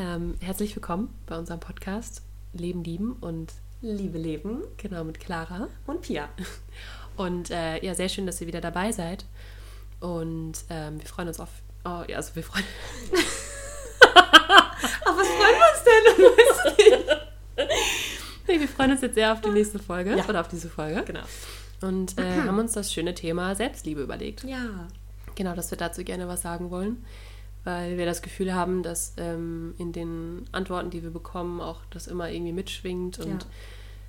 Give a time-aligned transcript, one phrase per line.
[0.00, 4.62] Ähm, herzlich willkommen bei unserem Podcast Leben, Lieben und Liebe Leben.
[4.76, 5.66] Genau, mit Clara.
[5.88, 6.28] Und Pia.
[7.16, 9.24] Und äh, ja, sehr schön, dass ihr wieder dabei seid.
[9.98, 11.48] Und ähm, wir freuen uns auf.
[11.84, 12.64] Oh, ja, also wir freuen.
[15.04, 15.82] Auf was freuen wir uns
[17.56, 17.66] denn?
[18.46, 20.16] nee, wir freuen uns jetzt sehr auf die nächste Folge.
[20.16, 20.28] Ja.
[20.28, 21.02] Oder auf diese Folge.
[21.02, 21.24] genau.
[21.80, 24.44] Und äh, haben uns das schöne Thema Selbstliebe überlegt.
[24.44, 24.86] Ja.
[25.34, 27.04] Genau, dass wir dazu gerne was sagen wollen.
[27.64, 32.06] Weil wir das Gefühl haben, dass ähm, in den Antworten, die wir bekommen, auch das
[32.06, 33.48] immer irgendwie mitschwingt und Ja.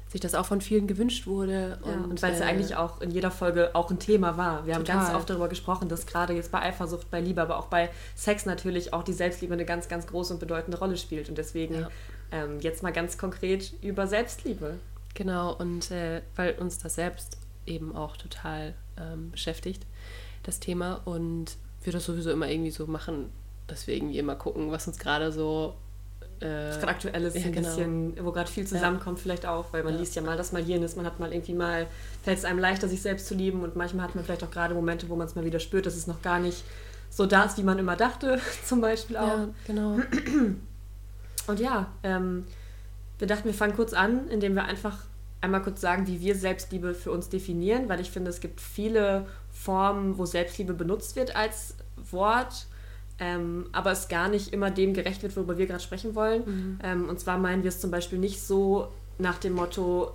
[0.07, 1.77] sich das auch von vielen gewünscht wurde.
[1.85, 4.38] Ja, und, und weil es ja äh, eigentlich auch in jeder Folge auch ein Thema
[4.38, 4.65] war.
[4.65, 5.05] Wir haben Total.
[5.05, 8.45] ganz oft darüber gesprochen, dass gerade jetzt bei Eifersucht, bei Liebe, aber auch bei Sex
[8.45, 11.27] natürlich auch die Selbstliebe eine ganz, ganz große und bedeutende Rolle spielt.
[11.29, 11.85] Und deswegen
[12.31, 14.75] ähm, jetzt mal ganz konkret über Selbstliebe.
[15.16, 19.85] Genau, und äh, weil uns das selbst eben auch total ähm, beschäftigt,
[20.43, 21.02] das Thema.
[21.05, 23.29] Und wir das sowieso immer irgendwie so machen,
[23.69, 25.75] dass wir irgendwie immer gucken, was uns gerade so.
[26.41, 27.67] Äh, Was gerade aktuell ist, ja, ein genau.
[27.67, 29.99] bisschen, wo gerade viel zusammenkommt, vielleicht auch, weil man Ja.
[29.99, 31.85] liest ja mal das, mal jenes, man hat mal irgendwie mal,
[32.23, 34.73] fällt es einem leichter, sich selbst zu lieben und manchmal hat man vielleicht auch gerade
[34.73, 36.63] Momente, wo man es mal wieder spürt, dass es noch gar nicht
[37.09, 39.27] so da ist, wie man immer dachte, zum Beispiel auch.
[39.27, 39.97] ja, genau.
[41.47, 42.45] Und ja, ähm,
[43.17, 44.97] wir dachten, wir fangen kurz an, indem wir einfach
[45.41, 49.25] einmal kurz sagen, wie wir Selbstliebe für uns definieren, weil ich finde, es gibt viele
[49.51, 51.75] Formen, wo Selbstliebe benutzt wird als
[52.11, 52.67] Wort,
[53.20, 56.80] ähm, aber es gar nicht immer dem gerecht wird, worüber wir gerade sprechen wollen.
[56.84, 60.12] Ähm, und zwar meinen wir es zum Beispiel nicht so nach dem Motto,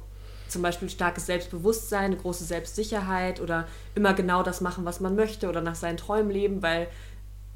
[0.48, 5.48] zum Beispiel starkes Selbstbewusstsein, eine große Selbstsicherheit oder immer genau das machen, was man möchte
[5.48, 6.86] oder nach seinen Träumen leben, weil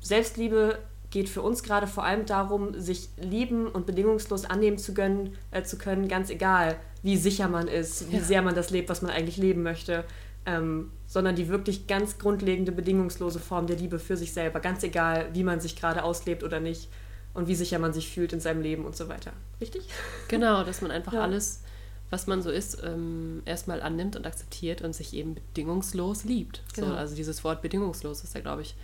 [0.01, 0.79] Selbstliebe
[1.11, 5.63] geht für uns gerade vor allem darum, sich lieben und bedingungslos annehmen zu können, äh,
[5.63, 8.23] zu können ganz egal, wie sicher man ist, wie Ja.
[8.23, 10.05] sehr man das lebt, was man eigentlich leben möchte,
[10.45, 15.29] ähm, sondern die wirklich ganz grundlegende, bedingungslose Form der Liebe für sich selber, ganz egal,
[15.33, 16.89] wie man sich gerade auslebt oder nicht
[17.35, 19.33] und wie sicher man sich fühlt in seinem Leben und so weiter.
[19.61, 19.89] Richtig?
[20.29, 21.23] Genau, dass man einfach Ja.
[21.23, 21.63] alles,
[22.11, 26.63] was man so ist, ähm, erstmal annimmt und akzeptiert und sich eben bedingungslos liebt.
[26.77, 26.95] So, Genau.
[26.95, 28.75] also dieses Wort bedingungslos ist da, glaube ich,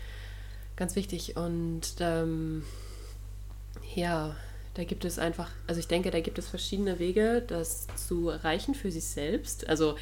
[0.77, 1.37] ganz wichtig.
[1.37, 2.65] Und ähm,
[3.95, 4.35] ja,
[4.75, 8.75] da gibt es einfach, also ich denke, da gibt es verschiedene Wege, das zu erreichen
[8.75, 9.69] für sich selbst.
[9.69, 9.97] Also,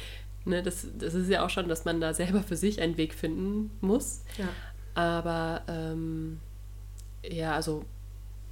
[0.45, 3.13] ne, das, das ist ja auch schon, dass man da selber für sich einen Weg
[3.13, 4.21] finden muss.
[4.37, 4.47] Ja.
[4.95, 6.39] Aber ähm,
[7.23, 7.83] ja, also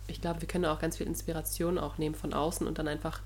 [0.07, 3.21] ich glaube, wir können auch ganz viel Inspiration auch nehmen von außen und dann einfach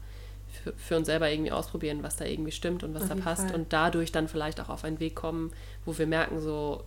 [0.64, 3.48] für, für uns selber irgendwie ausprobieren, was da irgendwie stimmt und was Auf da passt
[3.48, 3.56] Fall.
[3.56, 5.52] und dadurch dann vielleicht auch auf einen Weg kommen,
[5.86, 6.84] wo wir merken, so,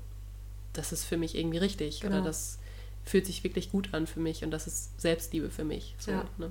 [0.73, 2.17] das ist für mich irgendwie richtig Genau.
[2.17, 2.59] oder das
[3.05, 5.95] fühlt sich wirklich gut an für mich und das ist Selbstliebe für mich.
[5.99, 6.25] So, Ja.
[6.37, 6.51] ne?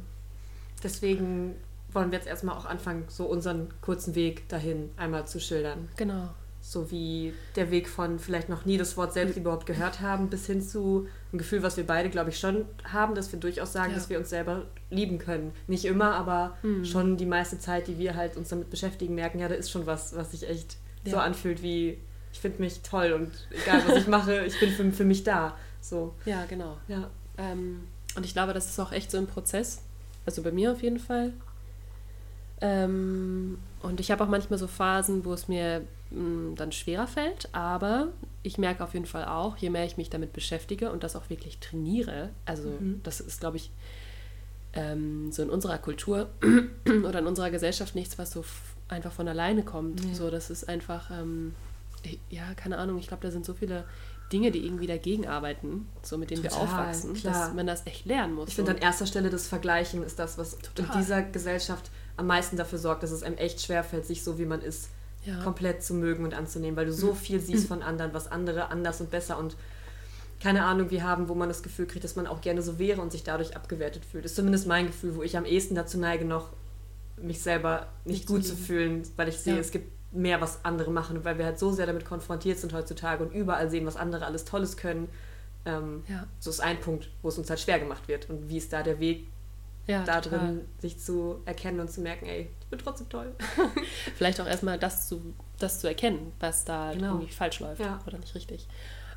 [0.83, 1.55] Deswegen
[1.93, 5.87] wollen wir jetzt erstmal auch anfangen, so unseren kurzen Weg dahin einmal zu schildern.
[5.97, 6.29] Genau.
[6.59, 10.47] So wie der Weg von vielleicht noch nie das Wort Selbstliebe überhaupt gehört haben, bis
[10.47, 13.91] hin zu ein Gefühl, was wir beide, glaube ich, schon haben, dass wir durchaus sagen,
[13.91, 13.95] Ja.
[13.95, 15.53] dass wir uns selber lieben können.
[15.67, 16.83] Nicht immer, aber Mhm.
[16.83, 19.85] schon die meiste Zeit, die wir halt uns damit beschäftigen, merken, ja, da ist schon
[19.85, 21.21] was, was sich echt so Ja.
[21.21, 21.99] anfühlt wie,
[22.33, 23.31] ich finde mich toll und
[23.63, 25.55] egal, was ich mache, ich bin für, für mich da.
[25.79, 26.77] So, Ja, genau.
[26.89, 27.09] ja.
[27.37, 27.87] Ähm,
[28.17, 29.83] und ich glaube, das ist auch echt so ein Prozess.
[30.25, 31.31] Also bei mir auf jeden Fall.
[32.61, 37.49] Ähm, und ich habe auch manchmal so Phasen, wo es mir mh, dann schwerer fällt,
[37.53, 38.07] aber
[38.43, 41.29] ich merke auf jeden Fall auch, je mehr ich mich damit beschäftige und das auch
[41.29, 43.01] wirklich trainiere, also Mhm.
[43.03, 43.69] das ist, glaube ich,
[44.73, 46.29] ähm, so in unserer Kultur
[47.05, 48.43] oder in unserer Gesellschaft nichts, was so
[48.89, 50.03] einfach von alleine kommt.
[50.05, 50.13] Nee.
[50.13, 51.53] So, das ist einfach, ähm,
[52.03, 53.83] ich- ja, keine Ahnung, ich glaube, da sind so viele
[54.31, 57.33] Dinge, die irgendwie dagegen arbeiten, so mit denen wir Total, aufwachsen, klar.
[57.47, 58.49] dass man das echt lernen muss.
[58.49, 60.85] Ich finde, an erster Stelle das Vergleichen ist das, was Total.
[60.95, 64.45] in dieser Gesellschaft am meisten dafür sorgt, dass es einem echt schwerfällt, sich so wie
[64.45, 64.89] man ist,
[65.25, 65.41] ja.
[65.43, 68.99] komplett zu mögen und anzunehmen, weil du so viel siehst von anderen, was andere anders
[69.01, 69.55] und besser und
[70.41, 73.01] keine Ahnung wie haben, wo man das Gefühl kriegt, dass man auch gerne so wäre
[73.01, 74.23] und sich dadurch abgewertet fühlt.
[74.25, 76.49] ist zumindest mein Gefühl, wo ich am ehesten dazu neige, noch
[77.21, 78.65] mich selber nicht, Nicht zu gut zu lieben.
[78.65, 79.59] fühlen, weil ich sehe, Ja.
[79.59, 83.23] es gibt mehr, was andere machen, weil wir halt so sehr damit konfrontiert sind heutzutage
[83.23, 85.09] und überall sehen, was andere alles Tolles können.
[85.65, 88.29] Ähm, Ja, so ist ein Punkt, wo es uns halt schwer gemacht wird.
[88.29, 89.25] Und wie ist da der Weg,
[89.87, 90.39] ja da total.
[90.39, 93.33] drin sich zu erkennen und zu merken, ey, ich bin trotzdem toll.
[94.15, 97.13] Vielleicht auch erstmal das zu, das zu erkennen, was da Genau.
[97.15, 97.99] irgendwie falsch läuft Ja.
[98.05, 98.67] oder nicht richtig.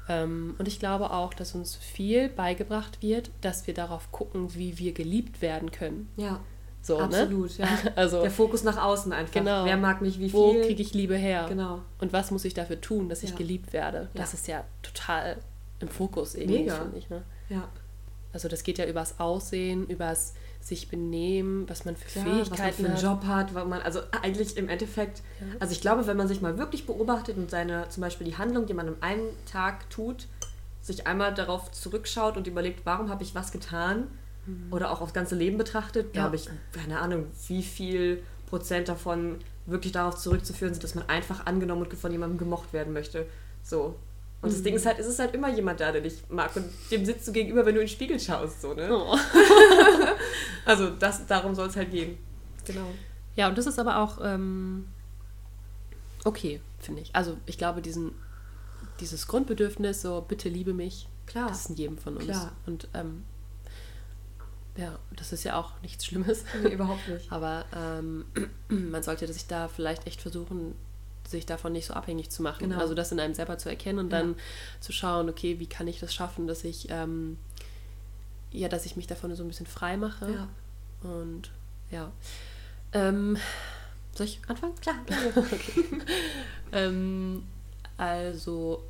[0.09, 4.79] Ähm, und ich glaube auch, dass uns viel beigebracht wird, dass wir darauf gucken, wie
[4.79, 6.09] wir geliebt werden können.
[6.17, 6.41] Ja,
[6.83, 7.59] So, absolut.
[7.59, 7.67] Ne?
[7.67, 7.93] Ja.
[7.97, 9.35] Also, Der Fokus nach außen einfach.
[9.35, 9.65] Genau.
[9.67, 10.65] Wer mag mich wie wo viel?
[10.65, 11.45] kriege ich Liebe her?
[11.49, 11.83] Genau.
[12.01, 13.37] Und was muss ich dafür tun, dass ich Ja.
[13.37, 14.09] geliebt werde?
[14.15, 14.39] Das Ja.
[14.39, 15.37] ist ja total
[15.81, 17.11] im Fokus irgendwie, finde ich.
[17.11, 17.23] Ne?
[17.51, 17.69] Ja.
[18.33, 22.45] Also das geht ja übers Aussehen, übers sich benehmen, was man für Klar, was man
[22.45, 23.03] Fähigkeiten für einen hat.
[23.03, 25.47] Job hat, weil man, also eigentlich im Endeffekt, Ja.
[25.59, 28.67] also ich glaube, wenn man sich mal wirklich beobachtet und seine, zum Beispiel die Handlung,
[28.67, 30.27] die man am einen Tag tut,
[30.83, 34.07] sich einmal darauf zurückschaut und überlegt, warum habe ich was getan,
[34.47, 34.73] mhm.
[34.73, 36.23] oder auch aufs ganze Leben betrachtet, ja.
[36.23, 41.47] glaube ich, keine Ahnung, wie viel Prozent davon wirklich darauf zurückzuführen sind, dass man einfach
[41.47, 43.27] angenommen und von jemandem gemocht werden möchte.
[43.63, 43.95] So.
[44.43, 44.53] Und mhm.
[44.55, 47.05] das Ding ist halt, es ist halt immer jemand da, der dich mag und dem
[47.05, 48.89] sitzt du gegenüber, wenn du in den Spiegel schaust, so, ne?
[48.91, 49.17] Oh.
[50.65, 52.19] also das, darum soll es halt gehen.
[52.65, 52.87] Genau.
[53.37, 54.87] Ja, und das ist aber auch ähm,
[56.25, 57.15] okay, finde ich.
[57.15, 58.13] Also ich glaube, diesen,
[59.01, 61.49] dieses Grundbedürfnis, so bitte liebe mich, Klar.
[61.49, 62.27] das ist in jedem von uns.
[62.27, 62.53] Klar.
[62.67, 63.25] Und ähm,
[64.77, 66.45] ja, das ist ja auch nichts Schlimmes.
[66.63, 67.31] Nee, überhaupt nicht.
[67.33, 68.25] Aber ähm,
[68.69, 70.75] man sollte sich da vielleicht echt versuchen,
[71.31, 72.69] sich davon nicht so abhängig zu machen.
[72.69, 72.81] Genau.
[72.81, 74.19] Also das in einem selber zu erkennen und ja.
[74.19, 74.37] dann
[74.81, 77.39] zu schauen, okay, wie kann ich das schaffen, dass ich ähm,
[78.53, 80.33] ja, dass ich mich davon so ein bisschen frei mache.
[80.33, 80.49] Ja.
[81.09, 81.51] Und
[81.91, 82.13] ja.
[82.93, 83.37] Ähm,
[84.15, 84.75] soll ich anfangen?
[84.81, 84.97] Klar.
[85.37, 85.85] okay.
[86.73, 87.45] ähm,
[87.97, 88.83] also,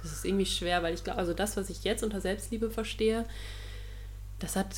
[0.00, 3.24] das ist irgendwie schwer, weil ich glaube, also das, was ich jetzt unter Selbstliebe verstehe,
[4.38, 4.74] das hat,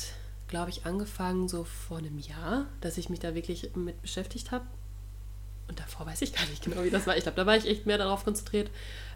[0.47, 4.65] glaube ich, angefangen so vor einem Jahr, dass ich mich da wirklich mit beschäftigt habe.
[5.67, 7.17] Und davor weiß ich gar nicht genau, wie das war.
[7.17, 8.69] Ich glaube, da war ich echt mehr darauf konzentriert,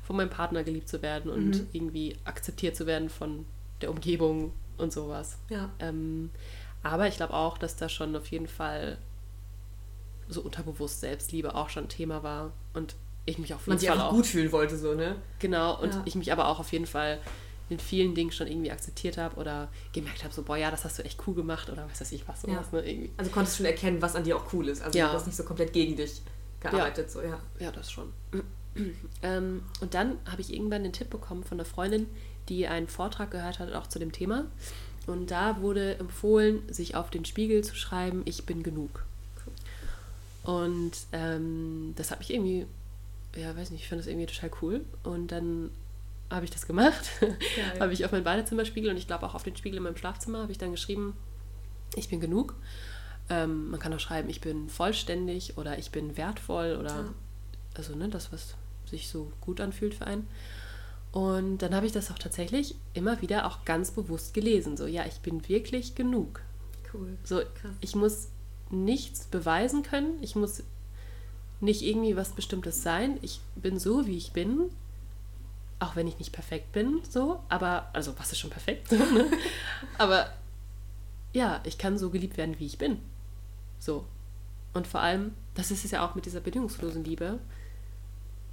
[0.04, 1.68] von meinem Partner geliebt zu werden und mhm.
[1.72, 3.46] irgendwie akzeptiert zu werden von
[3.82, 5.38] der Umgebung und sowas.
[5.50, 5.70] Ja.
[5.80, 6.32] Ähm,
[6.82, 8.98] aber ich glaube auch, dass da schon auf jeden Fall
[10.28, 14.12] so unterbewusst Selbstliebe auch schon Thema war und ich mich auf jeden Man Fall auch
[14.12, 15.16] gut fühlen wollte so, ne?
[15.40, 16.02] Genau und ja.
[16.06, 17.20] ich mich aber auch auf jeden Fall
[17.70, 20.98] in vielen Dingen schon irgendwie akzeptiert habe oder gemerkt habe, so, boah, ja, das hast
[20.98, 22.42] du echt cool gemacht oder was weiß ich was.
[22.42, 22.80] Sowas, ja.
[22.80, 23.12] ne, irgendwie.
[23.18, 24.82] Also konntest du schon erkennen, was an dir auch cool ist.
[24.82, 25.08] Also ja.
[25.08, 26.22] du hast nicht so komplett gegen dich
[26.60, 27.12] gearbeitet, ja.
[27.12, 27.40] so, ja.
[27.60, 28.14] Ja, das schon.
[29.24, 32.08] ähm, und dann habe ich irgendwann den Tipp bekommen von einer Freundin,
[32.50, 34.46] die einen Vortrag gehört hat, auch zu dem Thema.
[35.08, 39.04] Und da wurde empfohlen, sich auf den Spiegel zu schreiben, ich bin genug.
[40.44, 42.66] Und ähm, das hat mich irgendwie,
[43.36, 44.86] ja, weiß nicht, ich fand das irgendwie total cool.
[45.04, 45.72] Und dann
[46.30, 47.10] habe ich das gemacht.
[47.22, 49.98] Ja, habe ich auf mein Badezimmerspiegel und ich glaube auch auf den Spiegel in meinem
[49.98, 51.16] Schlafzimmer habe ich dann geschrieben,
[51.96, 52.56] ich bin genug.
[53.30, 57.14] Ähm, man kann auch schreiben, ich bin vollständig oder ich bin wertvoll oder ja.
[57.76, 58.56] also ne, das, was
[58.86, 60.28] sich so gut anfühlt für einen.
[61.12, 64.78] Und dann habe ich das auch tatsächlich immer wieder auch ganz bewusst gelesen.
[64.78, 66.42] So, ja, ich bin wirklich genug.
[66.94, 67.18] Cool.
[67.24, 67.72] So, Krass.
[67.82, 68.28] ich muss
[68.70, 70.22] nichts beweisen können.
[70.22, 70.64] Ich muss
[71.62, 73.18] nicht irgendwie was Bestimmtes sein.
[73.22, 74.70] Ich bin so, wie ich bin.
[75.80, 77.42] Auch wenn ich nicht perfekt bin, so.
[77.50, 78.92] Aber, also, was ist schon perfekt?
[78.92, 79.26] Ne?
[79.98, 80.32] aber
[81.34, 83.00] ja, ich kann so geliebt werden, wie ich bin.
[83.80, 84.06] So.
[84.74, 87.40] Und vor allem, das ist es ja auch mit dieser bedingungslosen Liebe.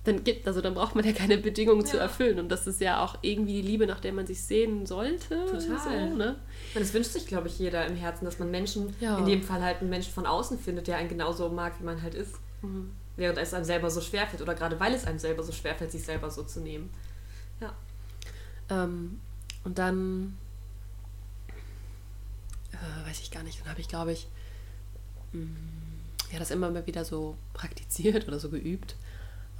[0.05, 1.87] Dann gibt, also dann braucht man ja keine Bedingungen ja.
[1.87, 2.39] zu erfüllen.
[2.39, 5.45] Und das ist ja auch irgendwie die Liebe, nach der man sich sehen sollte.
[5.47, 5.61] Total.
[6.11, 6.37] So, ne?
[6.75, 9.19] Das wünscht sich, glaube ich, jeder im Herzen, dass man Menschen, ja.
[9.19, 12.03] in dem Fall halt einen Menschen von außen findet, der einen genauso mag, wie man
[12.03, 12.37] halt ist.
[12.63, 12.93] Mhm.
[13.17, 14.43] Während es einem selber so schwerfällt.
[14.43, 16.89] Oder gerade weil es einem selber so schwerfällt, sich selber so zu nehmen.
[17.61, 17.75] Ja.
[18.71, 19.21] Ähm,
[19.65, 20.39] und dann
[22.73, 24.29] äh, weiß ich gar nicht, dann habe ich, glaube ich,
[26.33, 28.97] ja, das immer mal wieder so praktiziert oder so geübt.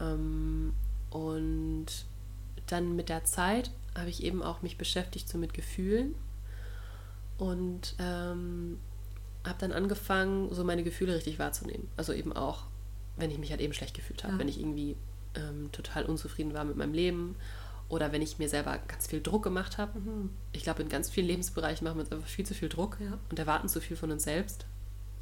[0.01, 0.73] Ähm,
[1.11, 1.87] und
[2.67, 6.15] dann mit der Zeit habe ich eben auch mich beschäftigt so mit Gefühlen
[7.39, 8.79] und ähm,
[9.45, 11.89] habe dann angefangen, so meine Gefühle richtig wahrzunehmen.
[11.97, 12.65] Also eben auch,
[13.17, 14.39] wenn ich mich halt eben schlecht gefühlt habe, ja.
[14.39, 14.97] wenn ich irgendwie
[15.35, 17.37] ähm, total unzufrieden war mit meinem Leben
[17.89, 19.99] oder wenn ich mir selber ganz viel Druck gemacht habe.
[20.01, 20.31] Mhm.
[20.53, 23.19] Ich glaube, in ganz vielen Lebensbereichen machen wir uns einfach viel zu viel Druck ja.
[23.31, 24.67] und erwarten zu viel von uns selbst.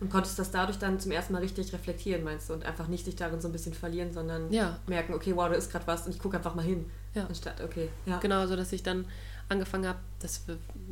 [0.01, 2.53] Und konntest das dadurch dann zum ersten Mal richtig reflektieren, meinst du?
[2.53, 4.79] Und einfach nicht dich darin so ein bisschen verlieren, sondern ja.
[4.87, 6.91] merken, okay, wow, da ist gerade was und ich gucke einfach mal hin.
[7.15, 7.27] Ja.
[7.27, 7.89] Anstatt, okay.
[8.05, 8.19] Ja.
[8.19, 9.07] Genau, so dass ich dann
[9.49, 10.45] angefangen habe, das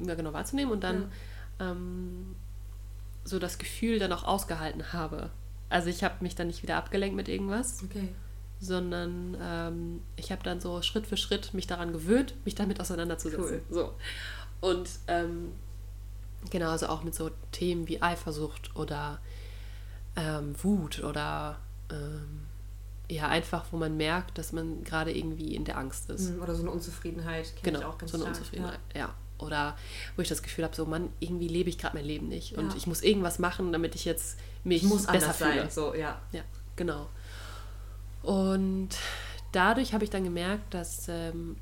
[0.05, 1.11] ja, genau wahrzunehmen und dann
[1.59, 2.37] ähm,
[3.25, 5.31] so das Gefühl dann auch ausgehalten habe.
[5.69, 7.83] Also ich habe mich dann nicht wieder abgelenkt mit irgendwas.
[7.83, 8.09] Okay
[8.63, 13.45] sondern ähm, ich habe dann so Schritt für Schritt mich daran gewöhnt, mich damit auseinanderzusetzen.
[13.45, 13.63] Cool.
[13.69, 13.93] So.
[14.61, 15.51] Und ähm,
[16.51, 19.21] genau, also auch mit so Themen wie Eifersucht oder
[20.17, 21.59] ähm, Wut oder
[21.91, 22.47] ähm,
[23.11, 26.31] ja, einfach, wo man merkt, dass man gerade irgendwie in der Angst ist.
[26.31, 27.53] Mhm, oder so eine Unzufriedenheit.
[27.63, 29.01] Genau, ich auch ganz so eine stark, Unzufriedenheit, ja.
[29.01, 29.15] ja.
[29.39, 29.77] Oder
[30.17, 32.57] wo ich das Gefühl habe, so Mann, irgendwie lebe ich gerade mein Leben nicht.
[32.57, 32.77] Und ja.
[32.77, 35.63] ich muss irgendwas machen, damit ich jetzt mich ich muss besser fühle.
[35.63, 35.71] Sein.
[35.71, 36.21] So, ja.
[36.31, 36.43] ja,
[36.77, 37.09] genau.
[38.23, 38.91] Und
[39.51, 41.57] dadurch habe ich dann gemerkt, dass, ähm,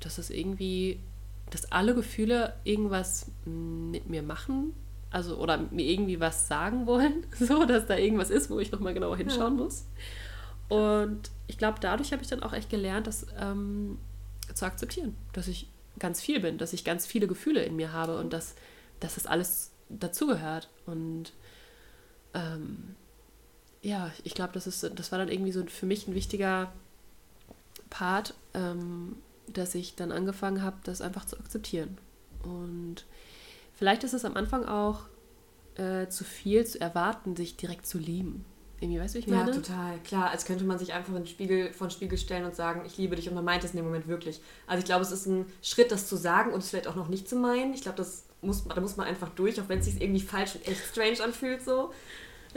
[0.00, 0.98] dass es irgendwie,
[1.56, 4.74] dass alle Gefühle irgendwas mit mir machen,
[5.10, 8.92] also oder mir irgendwie was sagen wollen, so dass da irgendwas ist, wo ich nochmal
[8.92, 9.64] genauer hinschauen ja.
[9.64, 9.86] muss.
[10.68, 13.98] Und ich glaube, dadurch habe ich dann auch echt gelernt, das ähm,
[14.52, 18.18] zu akzeptieren, dass ich ganz viel bin, dass ich ganz viele Gefühle in mir habe
[18.18, 18.54] und dass,
[19.00, 20.68] dass das alles dazugehört.
[20.84, 21.32] Und
[22.34, 22.96] ähm,
[23.80, 26.70] ja, ich glaube, das das war dann irgendwie so für mich ein wichtiger
[27.88, 29.16] Part, ähm,
[29.52, 31.98] dass ich dann angefangen habe, das einfach zu akzeptieren.
[32.42, 33.04] Und
[33.74, 35.00] vielleicht ist es am Anfang auch
[35.76, 38.44] äh, zu viel zu erwarten, sich direkt zu lieben.
[38.80, 39.50] Irgendwie, weißt du, ich meine?
[39.50, 39.98] Ja, total.
[40.04, 42.82] Klar, als könnte man sich einfach in den Spiegel, vor den Spiegel stellen und sagen,
[42.84, 44.40] ich liebe dich und man meint es in dem Moment wirklich.
[44.66, 47.08] Also ich glaube, es ist ein Schritt, das zu sagen und es vielleicht auch noch
[47.08, 47.72] nicht zu meinen.
[47.72, 50.56] Ich glaube, das muss, da muss man einfach durch, auch wenn es sich irgendwie falsch
[50.56, 51.92] und echt strange anfühlt so.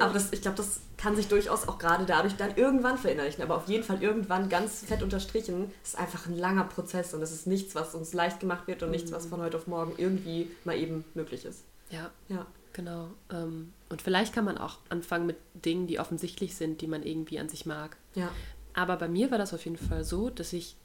[0.01, 3.43] Aber das, ich glaube, das kann sich durchaus auch gerade dadurch dann irgendwann verinnerlichen.
[3.43, 7.31] Aber auf jeden Fall irgendwann ganz fett unterstrichen, ist einfach ein langer Prozess und es
[7.31, 8.93] ist nichts, was uns leicht gemacht wird und mhm.
[8.93, 9.29] nichts, was mhm.
[9.29, 11.63] von heute auf morgen irgendwie mal eben möglich ist.
[11.89, 12.11] Ja.
[12.27, 12.45] Ja.
[12.73, 13.09] Genau.
[13.31, 17.39] Ähm, und vielleicht kann man auch anfangen mit Dingen, die offensichtlich sind, die man irgendwie
[17.39, 17.97] an sich mag.
[18.15, 18.29] Ja.
[18.73, 20.75] Aber bei mir war das auf jeden Fall so, dass ich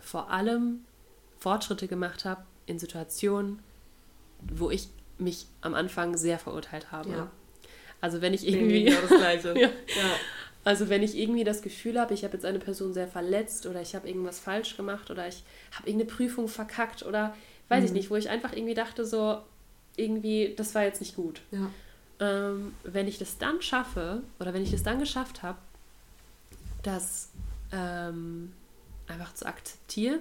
[0.00, 0.84] vor allem
[1.38, 3.60] Fortschritte gemacht habe in Situationen,
[4.40, 7.10] wo ich mich am Anfang sehr verurteilt habe.
[7.10, 7.30] Ja.
[8.00, 8.84] Also wenn ich irgendwie.
[8.84, 9.48] Genau das Gleiche.
[9.60, 9.68] ja.
[9.68, 10.10] ja.
[10.64, 13.80] Also wenn ich irgendwie das Gefühl habe, ich habe jetzt eine Person sehr verletzt oder
[13.80, 15.42] ich habe irgendwas falsch gemacht oder ich
[15.72, 17.34] habe irgendeine Prüfung verkackt oder
[17.68, 17.86] weiß mhm.
[17.86, 19.38] ich nicht, wo ich einfach irgendwie dachte, so,
[19.96, 21.40] irgendwie, das war jetzt nicht gut.
[21.50, 21.70] Ja.
[22.20, 25.58] Ähm, wenn ich das dann schaffe oder wenn ich es dann geschafft habe,
[26.82, 27.30] das
[27.72, 28.52] ähm,
[29.06, 30.20] einfach zu akzeptieren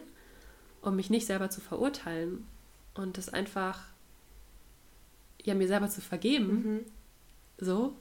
[0.81, 2.47] und mich nicht selber zu verurteilen
[2.93, 3.81] und das einfach
[5.43, 6.79] ja mir selber zu vergeben, mhm.
[7.59, 7.95] So,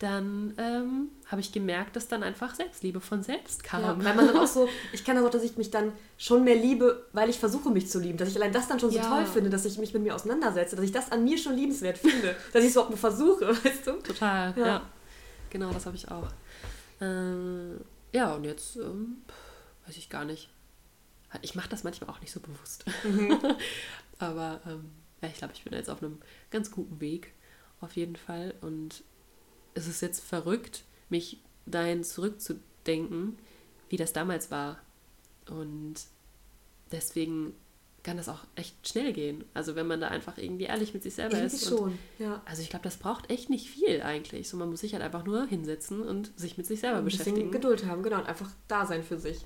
[0.00, 3.82] dann ähm, habe ich gemerkt, dass dann einfach Selbstliebe von selbst kam.
[3.82, 6.42] Ja, weil man dann auch so, ich kann das auch, dass ich mich dann schon
[6.42, 8.16] mehr liebe, weil ich versuche, mich zu lieben.
[8.16, 9.06] Dass ich allein das dann schon so ja.
[9.06, 11.98] toll finde, dass ich mich mit mir auseinandersetze, dass ich das an mir schon liebenswert
[11.98, 13.92] finde, dass ich es überhaupt nur versuche, weißt du?
[13.92, 14.66] Total, ja.
[14.66, 14.90] ja.
[15.50, 16.28] Genau, das habe ich auch.
[17.02, 17.80] Ähm,
[18.12, 19.18] ja, und jetzt ähm,
[19.86, 20.48] weiß ich gar nicht.
[21.42, 22.86] Ich mache das manchmal auch nicht so bewusst.
[23.04, 23.38] Mhm.
[24.18, 26.20] Aber ähm, ja, ich glaube, ich bin jetzt auf einem
[26.50, 27.34] ganz guten Weg,
[27.80, 28.54] auf jeden Fall.
[28.60, 29.02] Und
[29.74, 33.38] es ist jetzt verrückt, mich dahin zurückzudenken,
[33.88, 34.78] wie das damals war.
[35.48, 35.94] Und
[36.92, 37.54] deswegen
[38.02, 39.44] kann das auch echt schnell gehen.
[39.52, 41.68] Also wenn man da einfach irgendwie ehrlich mit sich selber irgendwie ist.
[41.68, 42.42] schon, ja.
[42.46, 44.48] Also ich glaube, das braucht echt nicht viel eigentlich.
[44.48, 47.50] So man muss sich halt einfach nur hinsetzen und sich mit sich selber ein beschäftigen.
[47.50, 49.44] Geduld haben, genau, und einfach da sein für sich.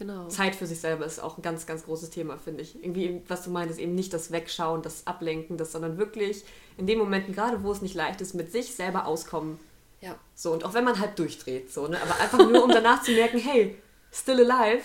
[0.00, 0.28] Genau.
[0.28, 2.82] Zeit für sich selber ist auch ein ganz, ganz großes Thema, finde ich.
[2.82, 6.42] Irgendwie, was du meinst, eben nicht das Wegschauen, das Ablenken, das, sondern wirklich
[6.78, 9.60] in den Momenten, gerade wo es nicht leicht ist, mit sich selber auskommen.
[10.00, 10.18] Ja.
[10.34, 12.00] So, und auch wenn man halt durchdreht, so, ne?
[12.00, 13.76] Aber einfach nur, um danach zu merken, hey,
[14.10, 14.84] still alive.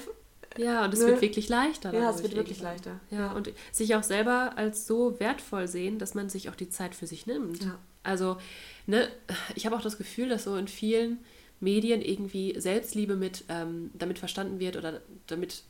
[0.58, 1.08] Ja, und es ne?
[1.08, 1.94] wird wirklich leichter.
[1.94, 3.00] Ja, es wird wirklich leichter.
[3.10, 6.70] Ja, ja, und sich auch selber als so wertvoll sehen, dass man sich auch die
[6.70, 7.64] Zeit für sich nimmt.
[7.64, 7.80] Ja.
[8.04, 8.36] Also,
[8.86, 9.08] ne,
[9.56, 11.20] ich habe auch das Gefühl, dass so in vielen
[11.60, 15.64] Medien irgendwie Selbstliebe mit ähm, damit verstanden wird oder damit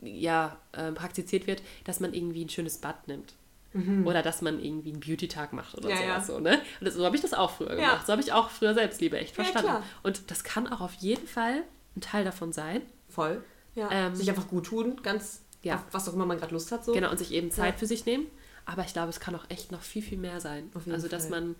[0.00, 3.34] ja äh, praktiziert wird, dass man irgendwie ein schönes Bad nimmt.
[3.72, 4.06] Mhm.
[4.06, 6.08] Oder dass man irgendwie einen Beauty-Tag macht oder ja, sowas.
[6.08, 6.20] Ja.
[6.22, 6.60] So, ne?
[6.80, 8.00] Und das, so habe ich das auch früher gemacht.
[8.00, 8.04] Ja.
[8.04, 9.84] So habe ich auch früher Selbstliebe echt verstanden.
[10.02, 11.62] Und das kann auch auf jeden Fall
[11.96, 12.82] ein Teil davon sein.
[13.08, 13.44] Voll.
[13.76, 15.82] Ähm, sich einfach gut tun, ganz, ja.
[15.92, 16.84] was auch immer man gerade Lust hat.
[16.84, 16.92] So.
[16.92, 18.26] Genau, und sich eben Zeit für sich nehmen.
[18.66, 20.70] Aber ich glaube, es kann auch echt noch viel, viel mehr sein.
[20.90, 21.40] also, dass Fall.
[21.40, 21.56] man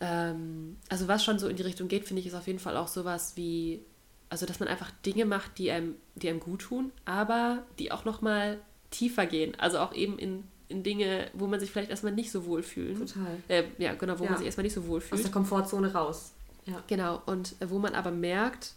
[0.00, 2.76] ähm, also was schon so in die Richtung geht, finde ich, ist auf jeden Fall
[2.76, 3.80] auch sowas wie,
[4.28, 8.04] also dass man einfach Dinge macht, die einem, die einem gut tun, aber die auch
[8.04, 8.58] nochmal
[8.90, 9.54] tiefer gehen.
[9.58, 12.98] Also auch eben in, in Dinge, wo man sich vielleicht erstmal nicht so wohl fühlt.
[12.98, 13.36] Total.
[13.48, 14.30] Äh, ja, genau, wo ja.
[14.30, 15.14] man sich erstmal nicht so wohl fühlt.
[15.14, 16.32] Aus der Komfortzone raus.
[16.66, 16.82] Ja.
[16.86, 18.74] Genau, und wo man aber merkt,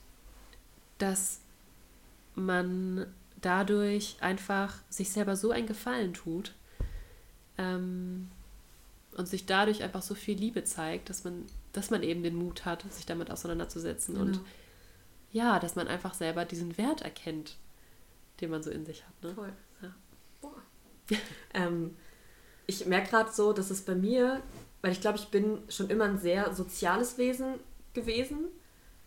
[0.97, 1.39] dass
[2.35, 3.05] man
[3.41, 6.53] dadurch einfach sich selber so einen Gefallen tut,
[7.57, 8.29] ähm,
[9.21, 12.65] und sich dadurch einfach so viel Liebe zeigt, dass man, dass man eben den Mut
[12.65, 14.25] hat, sich damit auseinanderzusetzen genau.
[14.25, 14.41] und
[15.31, 17.57] ja, dass man einfach selber diesen Wert erkennt,
[18.41, 19.23] den man so in sich hat.
[19.23, 19.33] Ne?
[19.35, 19.53] Voll.
[19.83, 19.95] Ja.
[20.41, 20.55] Boah.
[21.53, 21.95] ähm,
[22.65, 24.41] ich merke gerade so, dass es bei mir,
[24.81, 27.59] weil ich glaube, ich bin schon immer ein sehr soziales Wesen
[27.93, 28.47] gewesen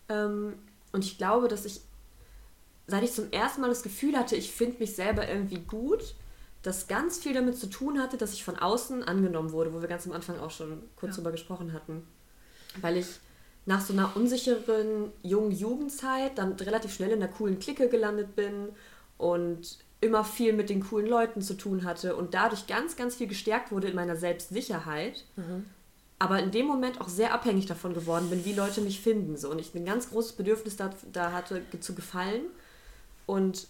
[0.07, 0.53] ähm,
[0.93, 1.81] und ich glaube, dass ich,
[2.87, 6.15] seit ich zum ersten Mal das Gefühl hatte, ich finde mich selber irgendwie gut,
[6.65, 9.87] das ganz viel damit zu tun hatte, dass ich von außen angenommen wurde, wo wir
[9.87, 11.17] ganz am Anfang auch schon kurz ja.
[11.17, 12.07] drüber gesprochen hatten.
[12.81, 13.07] Weil ich
[13.65, 18.69] nach so einer unsicheren jungen Jugendzeit dann relativ schnell in einer coolen Clique gelandet bin
[19.17, 23.27] und immer viel mit den coolen Leuten zu tun hatte und dadurch ganz, ganz viel
[23.27, 25.23] gestärkt wurde in meiner Selbstsicherheit.
[25.35, 25.65] Mhm.
[26.17, 29.37] Aber in dem Moment auch sehr abhängig davon geworden bin, wie Leute mich finden.
[29.37, 29.51] So.
[29.51, 32.43] Und ich ein ganz großes Bedürfnis da, da hatte, zu gefallen.
[33.25, 33.67] Und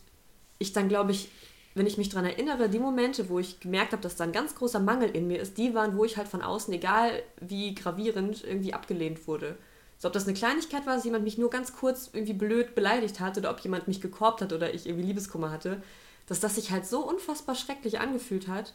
[0.59, 1.31] ich dann, glaube ich,
[1.75, 4.55] wenn ich mich daran erinnere, die Momente, wo ich gemerkt habe, dass da ein ganz
[4.55, 8.43] großer Mangel in mir ist, die waren, wo ich halt von außen, egal wie gravierend,
[8.45, 9.57] irgendwie abgelehnt wurde.
[9.97, 13.19] So, ob das eine Kleinigkeit war, dass jemand mich nur ganz kurz irgendwie blöd beleidigt
[13.19, 15.81] hat oder ob jemand mich gekorbt hat oder ich irgendwie Liebeskummer hatte,
[16.27, 18.73] dass das sich halt so unfassbar schrecklich angefühlt hat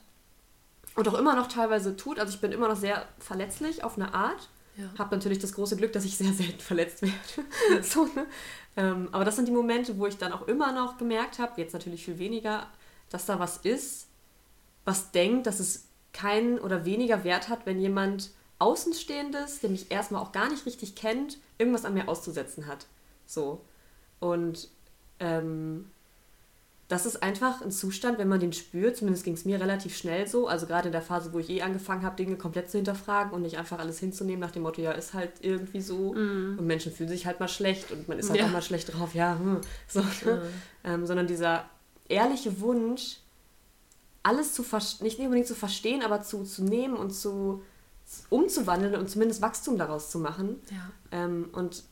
[0.95, 2.19] und auch immer noch teilweise tut.
[2.19, 4.49] Also ich bin immer noch sehr verletzlich auf eine Art.
[4.76, 4.85] Ja.
[4.99, 7.83] Habe natürlich das große Glück, dass ich sehr selten verletzt werde.
[7.83, 8.26] so, ne?
[8.76, 11.73] ähm, aber das sind die Momente, wo ich dann auch immer noch gemerkt habe, jetzt
[11.73, 12.66] natürlich viel weniger,
[13.10, 14.06] dass da was ist,
[14.84, 20.22] was denkt, dass es keinen oder weniger Wert hat, wenn jemand Außenstehendes, der mich erstmal
[20.22, 22.86] auch gar nicht richtig kennt, irgendwas an mir auszusetzen hat.
[23.26, 23.62] So.
[24.18, 24.68] Und
[25.18, 25.90] ähm,
[26.88, 30.26] das ist einfach ein Zustand, wenn man den spürt, zumindest ging es mir relativ schnell
[30.26, 33.32] so, also gerade in der Phase, wo ich eh angefangen habe, Dinge komplett zu hinterfragen
[33.32, 36.58] und nicht einfach alles hinzunehmen nach dem Motto, ja, ist halt irgendwie so mm.
[36.58, 38.46] und Menschen fühlen sich halt mal schlecht und man ist halt ja.
[38.46, 40.42] auch mal schlecht drauf, ja, hm, so, ne?
[40.84, 41.64] ähm, sondern dieser
[42.10, 43.18] ehrliche Wunsch,
[44.22, 47.62] alles zu verstehen, nicht unbedingt zu verstehen, aber zu, zu nehmen und zu
[48.28, 50.60] umzuwandeln und zumindest Wachstum daraus zu machen.
[50.70, 50.90] Ja.
[51.12, 51.84] Ähm, und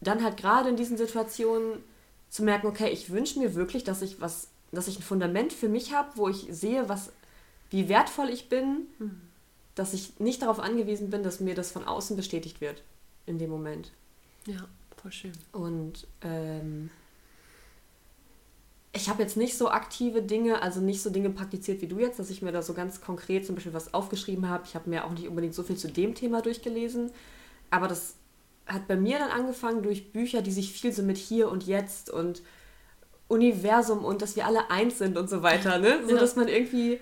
[0.00, 1.82] dann halt gerade in diesen Situationen
[2.28, 5.68] zu merken, okay, ich wünsche mir wirklich, dass ich was, dass ich ein Fundament für
[5.68, 7.12] mich habe, wo ich sehe, was,
[7.70, 9.20] wie wertvoll ich bin, mhm.
[9.74, 12.82] dass ich nicht darauf angewiesen bin, dass mir das von außen bestätigt wird
[13.26, 13.92] in dem Moment.
[14.46, 14.66] Ja,
[15.00, 15.32] voll schön.
[15.52, 16.90] Und ähm,
[18.94, 22.18] ich habe jetzt nicht so aktive Dinge, also nicht so Dinge praktiziert wie du jetzt,
[22.18, 24.64] dass ich mir da so ganz konkret zum Beispiel was aufgeschrieben habe.
[24.66, 27.10] Ich habe mir auch nicht unbedingt so viel zu dem Thema durchgelesen,
[27.70, 28.14] aber das
[28.66, 32.08] hat bei mir dann angefangen durch Bücher, die sich viel so mit hier und jetzt
[32.08, 32.42] und
[33.26, 36.00] Universum und dass wir alle eins sind und so weiter, ne?
[36.06, 36.20] So ja.
[36.20, 37.00] dass man irgendwie,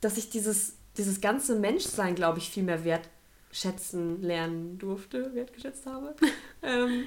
[0.00, 6.16] dass ich dieses, dieses ganze Menschsein, glaube ich, viel mehr wertschätzen lernen durfte, wertgeschätzt habe.
[6.62, 7.04] ähm,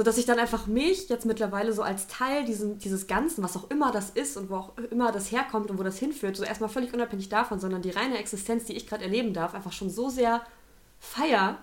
[0.00, 3.54] so dass ich dann einfach mich jetzt mittlerweile so als Teil diesen, dieses Ganzen, was
[3.54, 6.42] auch immer das ist und wo auch immer das herkommt und wo das hinführt, so
[6.42, 9.90] erstmal völlig unabhängig davon, sondern die reine Existenz, die ich gerade erleben darf, einfach schon
[9.90, 10.40] so sehr
[11.00, 11.58] feier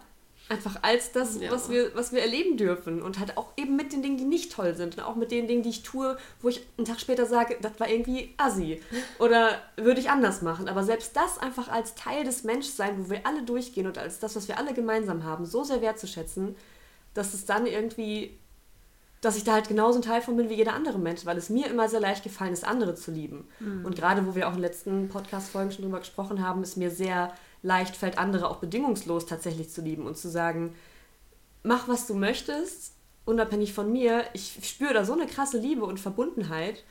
[0.50, 1.52] Einfach als das, ja.
[1.52, 3.02] was, wir, was wir erleben dürfen.
[3.02, 4.98] Und halt auch eben mit den Dingen, die nicht toll sind.
[4.98, 7.80] Und auch mit den Dingen, die ich tue, wo ich einen Tag später sage, das
[7.80, 8.80] war irgendwie assi.
[9.20, 10.70] Oder würde ich anders machen.
[10.70, 14.38] Aber selbst das einfach als Teil des Menschseins, wo wir alle durchgehen und als das,
[14.38, 16.56] was wir alle gemeinsam haben, so sehr wertzuschätzen,
[17.18, 18.38] dass es dann irgendwie,
[19.22, 21.50] dass ich da halt genauso ein Teil von bin wie jeder andere Mensch, weil es
[21.50, 23.48] mir immer sehr leicht gefallen ist, andere zu lieben.
[23.60, 23.86] Mhm.
[23.86, 26.92] Und gerade, wo wir auch in den letzten Podcast-Folgen schon drüber gesprochen haben, ist mir
[26.92, 27.34] sehr
[27.64, 30.76] leicht fällt, andere auch bedingungslos tatsächlich zu lieben und zu sagen,
[31.64, 32.94] mach was du möchtest,
[33.26, 34.24] unabhängig von mir.
[34.34, 36.84] Ich spüre da so eine krasse Liebe und Verbundenheit,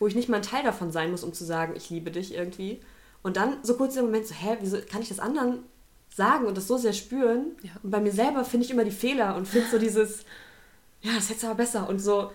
[0.00, 2.34] wo ich nicht mal ein Teil davon sein muss, um zu sagen, ich liebe dich
[2.34, 2.80] irgendwie.
[3.22, 5.60] Und dann so kurz im Moment so, hä, wieso kann ich das anderen
[6.20, 7.56] sagen und das so sehr spüren?
[7.62, 7.70] Ja.
[7.82, 10.24] Und bei mir selber finde ich immer die Fehler und finde so dieses,
[11.00, 12.30] ja, das hätte aber besser und so.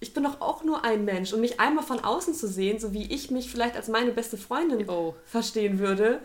[0.00, 2.92] Ich bin doch auch nur ein Mensch und mich einmal von außen zu sehen, so
[2.92, 5.16] wie ich mich vielleicht als meine beste Freundin oh.
[5.24, 6.20] verstehen würde,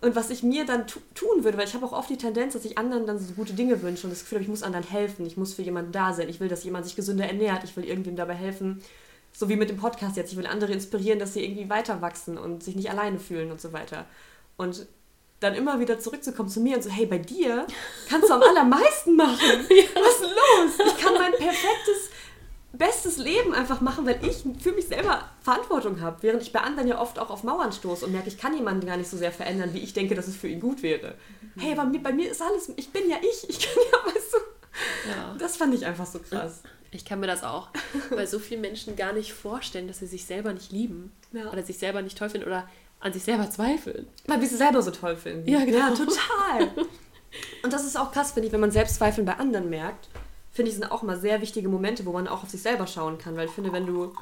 [0.00, 2.64] und was ich mir dann tun würde, weil ich habe auch oft die Tendenz, dass
[2.64, 5.26] ich anderen dann so gute Dinge wünsche und das Gefühl habe, ich muss anderen helfen,
[5.26, 7.84] ich muss für jemanden da sein, ich will, dass jemand sich gesünder ernährt, ich will
[7.84, 8.80] irgendwem dabei helfen.
[9.32, 10.32] So wie mit dem Podcast jetzt.
[10.32, 13.60] Ich will andere inspirieren, dass sie irgendwie weiter wachsen und sich nicht alleine fühlen und
[13.60, 14.06] so weiter.
[14.56, 14.86] Und
[15.40, 17.66] dann immer wieder zurückzukommen zu mir und so, hey, bei dir
[18.08, 19.38] kannst du am allermeisten machen.
[19.38, 20.86] Was ist los?
[20.86, 22.10] Ich kann mein perfektes
[22.72, 26.88] bestes Leben einfach machen, weil ich für mich selber Verantwortung habe, während ich bei anderen
[26.88, 29.32] ja oft auch auf Mauern stoße und merke, ich kann jemanden gar nicht so sehr
[29.32, 31.14] verändern, wie ich denke, dass es für ihn gut wäre.
[31.54, 31.60] Mhm.
[31.60, 34.32] Hey, bei mir, bei mir ist alles, ich bin ja ich, ich kann ja, weißt
[34.32, 35.36] du, ja.
[35.38, 36.62] das fand ich einfach so krass.
[36.90, 37.68] Ich kann mir das auch
[38.10, 41.50] bei so vielen Menschen gar nicht vorstellen, dass sie sich selber nicht lieben ja.
[41.50, 42.68] oder sich selber nicht toll finden oder
[43.00, 44.08] an sich selber zweifeln.
[44.26, 45.48] Weil wir sie selber so toll finden.
[45.48, 45.78] Ja, genau.
[45.78, 46.86] Ja, total.
[47.62, 50.08] Und das ist auch krass, finde ich, wenn man Selbstzweifeln bei anderen merkt
[50.58, 53.16] finde ich, sind auch mal sehr wichtige Momente, wo man auch auf sich selber schauen
[53.16, 53.36] kann.
[53.36, 54.12] Weil ich finde, wenn du,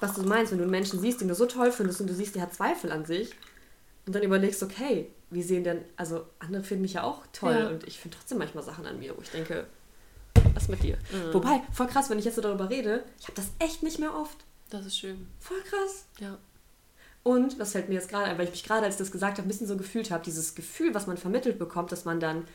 [0.00, 2.14] was du meinst, wenn du einen Menschen siehst, den du so toll findest und du
[2.14, 3.34] siehst, der hat Zweifel an sich
[4.06, 7.68] und dann überlegst, okay, wie sehen denn, also andere finden mich ja auch toll ja.
[7.68, 9.66] und ich finde trotzdem manchmal Sachen an mir, wo ich denke,
[10.54, 10.96] was mit dir?
[11.12, 11.34] Mhm.
[11.34, 14.14] Wobei, voll krass, wenn ich jetzt so darüber rede, ich habe das echt nicht mehr
[14.14, 14.38] oft.
[14.70, 15.26] Das ist schön.
[15.38, 16.06] Voll krass.
[16.18, 16.38] Ja.
[17.22, 19.36] Und, was fällt mir jetzt gerade ein, weil ich mich gerade, als ich das gesagt
[19.36, 22.46] habe, ein bisschen so gefühlt habe, dieses Gefühl, was man vermittelt bekommt, dass man dann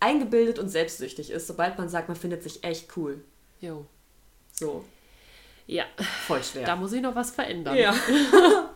[0.00, 3.22] eingebildet und selbstsüchtig ist, sobald man sagt, man findet sich echt cool.
[3.60, 3.86] Jo.
[4.52, 4.84] So.
[5.66, 5.84] Ja.
[6.26, 6.64] Voll schwer.
[6.64, 7.76] Da muss ich noch was verändern.
[7.76, 7.94] Ja.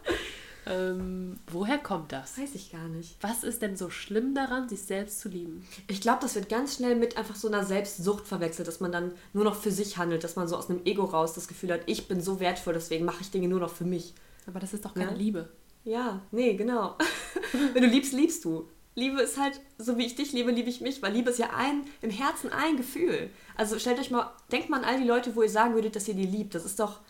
[0.67, 2.39] ähm, woher kommt das?
[2.39, 3.17] Weiß ich gar nicht.
[3.21, 5.67] Was ist denn so schlimm daran, sich selbst zu lieben?
[5.89, 9.13] Ich glaube, das wird ganz schnell mit einfach so einer Selbstsucht verwechselt, dass man dann
[9.33, 11.83] nur noch für sich handelt, dass man so aus einem Ego raus das Gefühl hat,
[11.87, 14.15] ich bin so wertvoll, deswegen mache ich Dinge nur noch für mich.
[14.47, 15.17] Aber das ist doch keine ja?
[15.17, 15.49] Liebe.
[15.85, 16.97] Ja, nee, genau.
[17.73, 18.69] Wenn du liebst, liebst du.
[18.95, 21.51] Liebe ist halt, so wie ich dich liebe, liebe ich mich, weil Liebe ist ja
[21.57, 23.31] ein, im Herzen ein Gefühl.
[23.57, 26.09] Also stellt euch mal, denkt mal an all die Leute, wo ihr sagen würdet, dass
[26.09, 26.55] ihr die liebt.
[26.55, 27.01] Das ist doch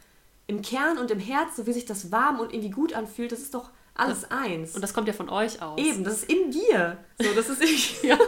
[0.47, 3.41] im Kern und im Herz, so wie sich das warm und irgendwie gut anfühlt, das
[3.41, 4.75] ist doch alles das, eins.
[4.75, 5.81] Und das kommt ja von euch aus.
[5.81, 6.99] Eben, das ist in dir.
[7.19, 8.19] So, das ist irgendwie, ja.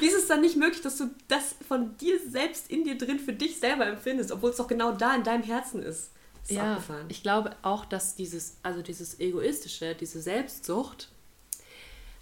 [0.00, 3.18] Wie ist es dann nicht möglich, dass du das von dir selbst in dir drin
[3.18, 6.10] für dich selber empfindest, obwohl es doch genau da in deinem Herzen ist?
[6.48, 11.08] Ist ja, ich glaube auch, dass dieses, also dieses egoistische, diese Selbstsucht,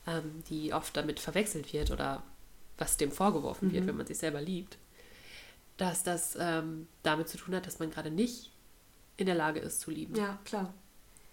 [0.07, 2.23] ähm, die oft damit verwechselt wird oder
[2.79, 3.73] was dem vorgeworfen mhm.
[3.73, 4.79] wird, wenn man sich selber liebt,
[5.77, 8.51] dass das ähm, damit zu tun hat, dass man gerade nicht
[9.17, 10.15] in der Lage ist zu lieben.
[10.17, 10.73] Ja, klar.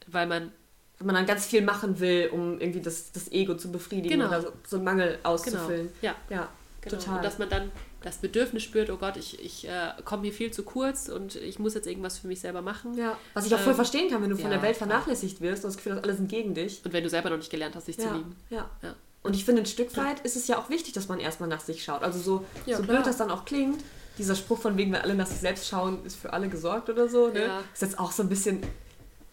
[0.07, 0.51] Weil man.
[0.97, 4.27] Wenn man dann ganz viel machen will, um irgendwie das, das Ego zu befriedigen Genau.
[4.27, 5.89] oder so, so einen Mangel auszufüllen.
[6.03, 6.47] Ja, Ja,
[6.81, 6.95] genau.
[6.95, 7.15] total.
[7.15, 7.71] Und dass man dann
[8.03, 11.59] das Bedürfnis spürt, oh Gott, ich, ich äh, komme hier viel zu kurz und ich
[11.59, 12.95] muss jetzt irgendwas für mich selber machen.
[12.97, 13.17] ja.
[13.33, 15.63] Was ich auch voll Ähm, verstehen kann, wenn du von ja, der Welt vernachlässigt wirst
[15.63, 16.81] und das Gefühl hast, alles sind gegen dich.
[16.83, 18.35] Und wenn du selber noch nicht gelernt hast, dich zu Ja, lieben.
[18.49, 18.69] ja.
[18.81, 18.95] Ja.
[19.23, 21.59] Und ich finde, ein Stück weit ist es ja auch wichtig, dass man erstmal nach
[21.59, 22.01] sich schaut.
[22.01, 23.83] Also so, so blöd das dann auch klingt,
[24.17, 27.07] dieser Spruch von wegen, wenn alle nach sich selbst schauen, ist für alle gesorgt oder
[27.07, 27.59] so, ne?
[27.71, 28.61] Ist jetzt auch so ein bisschen,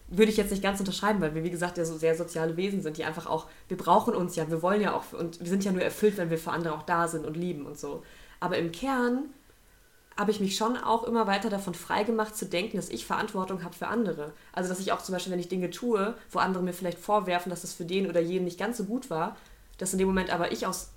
[0.09, 2.83] würde ich jetzt nicht ganz unterschreiben, weil wir, wie gesagt, ja so sehr soziale Wesen
[2.83, 5.63] sind, die einfach auch, wir brauchen uns ja, wir wollen ja auch, und wir sind
[5.65, 8.03] ja nur erfüllt, wenn wir für andere auch da sind und lieben und so.
[8.39, 9.25] Aber im Kern
[10.17, 13.73] habe ich mich schon auch immer weiter davon freigemacht zu denken, dass ich Verantwortung habe
[13.75, 14.33] für andere.
[14.51, 17.49] Also dass ich auch zum Beispiel, wenn ich Dinge tue, wo andere mir vielleicht vorwerfen,
[17.49, 19.37] dass es für den oder jeden nicht ganz so gut war,
[19.77, 20.89] dass in dem Moment aber ich aus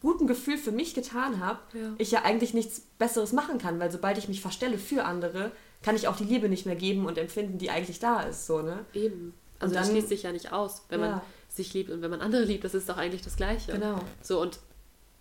[0.00, 1.94] gutem Gefühl für mich getan habe, Ja.
[1.98, 5.50] ich ja eigentlich nichts Besseres machen kann, weil sobald ich mich verstelle für andere,
[5.82, 8.46] kann ich auch die Liebe nicht mehr geben und empfinden, die eigentlich da ist.
[8.46, 8.84] So, ne?
[8.94, 9.34] Eben.
[9.58, 10.82] Also Und das dann- schließt sich ja nicht aus.
[10.90, 11.22] Wenn man Ja.
[11.48, 13.72] sich liebt und wenn man andere liebt, das ist doch eigentlich das Gleiche.
[13.72, 13.98] Genau.
[14.22, 14.60] So, und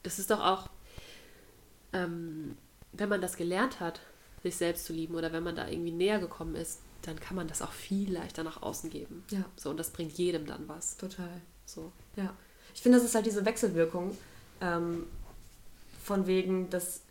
[0.04, 0.70] das ist doch auch,
[1.93, 2.58] ähm,
[2.91, 4.01] wenn man das gelernt hat,
[4.43, 7.47] sich selbst zu lieben oder wenn man da irgendwie näher gekommen ist, dann kann man
[7.47, 9.23] das auch viel leichter nach außen geben.
[9.29, 10.97] Ja, So, und das bringt jedem dann was.
[10.97, 11.41] total.
[11.65, 11.91] So.
[12.15, 12.34] Ja.
[12.73, 14.17] Ich finde, das ist halt diese Wechselwirkung
[14.62, 15.06] ähm,
[16.03, 17.01] von wegen, dass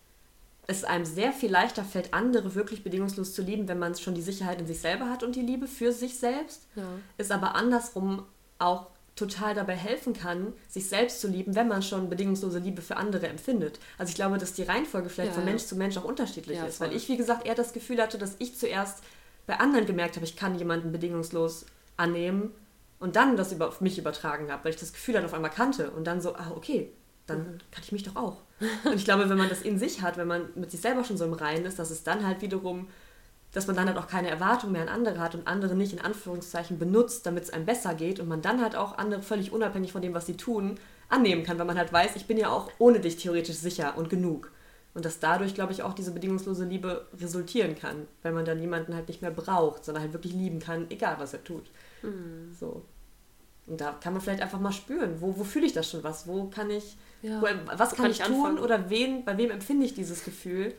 [0.67, 4.23] es einem sehr viel leichter fällt, andere wirklich bedingungslos zu lieben, wenn man schon die
[4.23, 6.63] Sicherheit in sich selber hat und die Liebe für sich selbst.
[6.77, 6.87] Ja.
[7.19, 8.25] es aber andersrum
[8.59, 12.97] auch total dabei helfen kann, sich selbst zu lieben, wenn man schon bedingungslose Liebe für
[12.97, 13.79] andere empfindet.
[13.99, 15.51] Also ich glaube, dass die Reihenfolge vielleicht Ja, von ja.
[15.51, 18.17] Mensch zu Mensch auch unterschiedlich Ja, ist, weil ich, wie gesagt, eher das Gefühl hatte,
[18.19, 19.03] dass ich zuerst
[19.47, 22.53] bei anderen gemerkt habe, ich kann jemanden bedingungslos annehmen
[23.01, 25.51] und dann das über, auf mich übertragen habe, weil ich das Gefühl dann auf einmal
[25.51, 26.91] kannte und dann so, ah, okay,
[27.27, 27.59] dann Mhm.
[27.71, 28.39] kann ich mich doch auch.
[28.85, 31.17] Und ich glaube, wenn man das in sich hat, wenn man mit sich selber schon
[31.19, 32.89] so im Reinen ist, dass es dann halt wiederum
[33.53, 36.01] dass man dann halt auch keine Erwartung mehr an andere hat und andere nicht in
[36.01, 39.93] Anführungszeichen benutzt, damit es einem besser geht und man dann halt auch andere völlig unabhängig
[39.93, 42.71] von dem, was sie tun, annehmen kann, weil man halt weiß, ich bin ja auch
[42.79, 44.51] ohne dich theoretisch sicher und genug.
[44.95, 48.95] Und dass dadurch, glaube ich, auch diese bedingungslose Liebe resultieren kann, weil man dann jemanden
[48.95, 51.65] halt nicht mehr braucht, sondern halt wirklich lieben kann, egal was er tut.
[52.03, 52.55] Mhm.
[52.59, 52.83] So.
[53.67, 56.27] Und da kann man vielleicht einfach mal spüren, wo, wo fühle ich das schon was,
[56.27, 57.41] wo kann ich, Ja.
[57.41, 60.75] wo, was kann, kann ich ich tun oder wen, bei wem empfinde ich dieses Gefühl?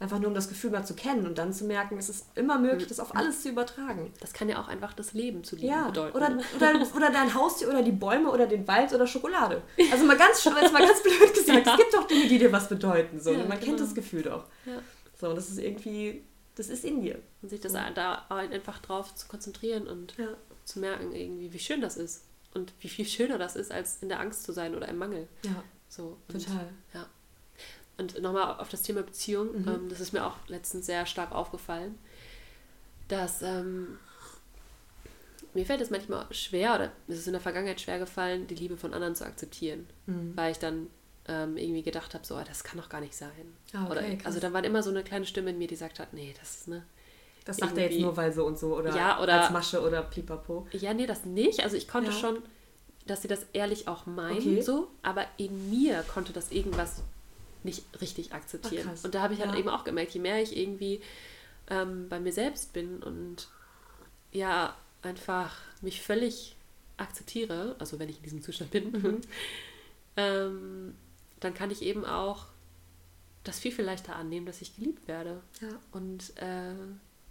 [0.00, 2.56] Einfach nur um das Gefühl mal zu kennen und dann zu merken, es ist immer
[2.58, 4.12] möglich, das auf alles zu übertragen.
[4.20, 6.16] Das kann ja auch einfach das Leben zu lieben Ja, bedeuten.
[6.16, 9.60] oder, oder, oder dein Haustier oder die Bäume oder den Wald oder Schokolade.
[9.90, 11.72] Also mal ganz, jetzt mal ganz blöd gesagt, Ja.
[11.72, 13.18] es gibt doch Dinge, die dir was bedeuten.
[13.20, 13.32] So.
[13.32, 13.78] Ja, man kennt genau.
[13.78, 14.44] das Gefühl doch.
[14.66, 14.80] Ja.
[15.20, 16.22] So, und das ist irgendwie,
[16.54, 17.18] das ist in dir.
[17.42, 20.14] Und sich das da einfach drauf zu konzentrieren und
[20.64, 22.24] zu merken, irgendwie, wie schön das ist.
[22.54, 25.26] Und wie viel schöner das ist, als in der Angst zu sein oder im Mangel.
[25.42, 26.18] Ja, So.
[26.32, 26.68] Und, total.
[26.94, 27.06] Ja.
[27.98, 29.68] Und nochmal auf das Thema Beziehung, Mhm.
[29.68, 31.98] ähm, das ist mir auch letztens sehr stark aufgefallen,
[33.08, 33.98] dass ähm,
[35.54, 38.76] mir fällt es manchmal schwer, oder es ist in der Vergangenheit schwer gefallen, die Liebe
[38.76, 40.32] von anderen zu akzeptieren, Mhm.
[40.36, 40.86] weil ich dann
[41.30, 43.30] ähm, irgendwie gedacht habe, so, ah, das kann doch gar nicht sein.
[43.74, 45.98] Ah, okay, oder, also da war immer so eine kleine Stimme in mir, die gesagt
[45.98, 46.84] hat, nee, das ist ne.
[47.44, 50.02] Das sagt er jetzt nur, weil so und so oder, Ja, oder- als Masche oder
[50.02, 50.66] Pipapo.
[50.72, 51.62] Ja, nee, das nicht.
[51.64, 52.16] Also ich konnte Ja.
[52.16, 52.42] schon,
[53.06, 54.62] dass sie das ehrlich auch meinen, Okay.
[54.62, 57.02] so, aber in mir konnte das irgendwas
[57.64, 58.90] nicht richtig akzeptieren.
[58.98, 59.58] Ach, und da habe ich halt Ja.
[59.58, 61.00] eben auch gemerkt, je mehr ich irgendwie
[61.68, 63.48] ähm, bei mir selbst bin und
[64.32, 66.56] ja, einfach mich völlig
[66.96, 69.20] akzeptiere, also wenn ich in diesem Zustand bin, Mhm.
[70.16, 70.94] ähm,
[71.40, 72.46] dann kann ich eben auch
[73.44, 75.40] das viel, viel leichter annehmen, dass ich geliebt werde.
[75.60, 75.68] Ja.
[75.92, 76.74] Und äh,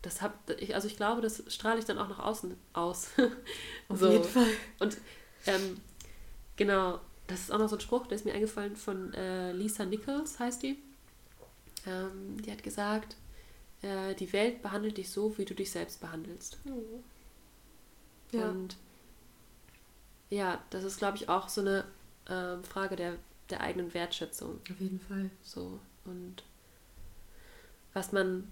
[0.02, 3.10] das hab, ich, also ich glaube, das strahle ich dann auch nach außen aus.
[3.90, 4.12] Auf So.
[4.12, 4.48] jeden Fall.
[4.80, 4.98] Und
[5.46, 5.80] ähm,
[6.56, 9.86] genau, das ist auch noch so ein Spruch, der ist mir eingefallen von äh, Lisa
[9.86, 10.78] Nichols, heißt die.
[11.86, 13.16] Ähm, die hat gesagt,
[13.82, 16.58] äh, die Welt behandelt dich so, wie du dich selbst behandelst.
[18.32, 18.50] Ja.
[18.50, 18.78] Und
[20.30, 21.86] ja, das ist, glaube ich, auch so eine
[22.30, 23.16] ähm, Frage der,
[23.50, 24.60] der eigenen Wertschätzung.
[24.70, 25.30] Auf jeden Fall.
[25.44, 25.80] So.
[26.06, 26.44] Und
[27.94, 28.50] was man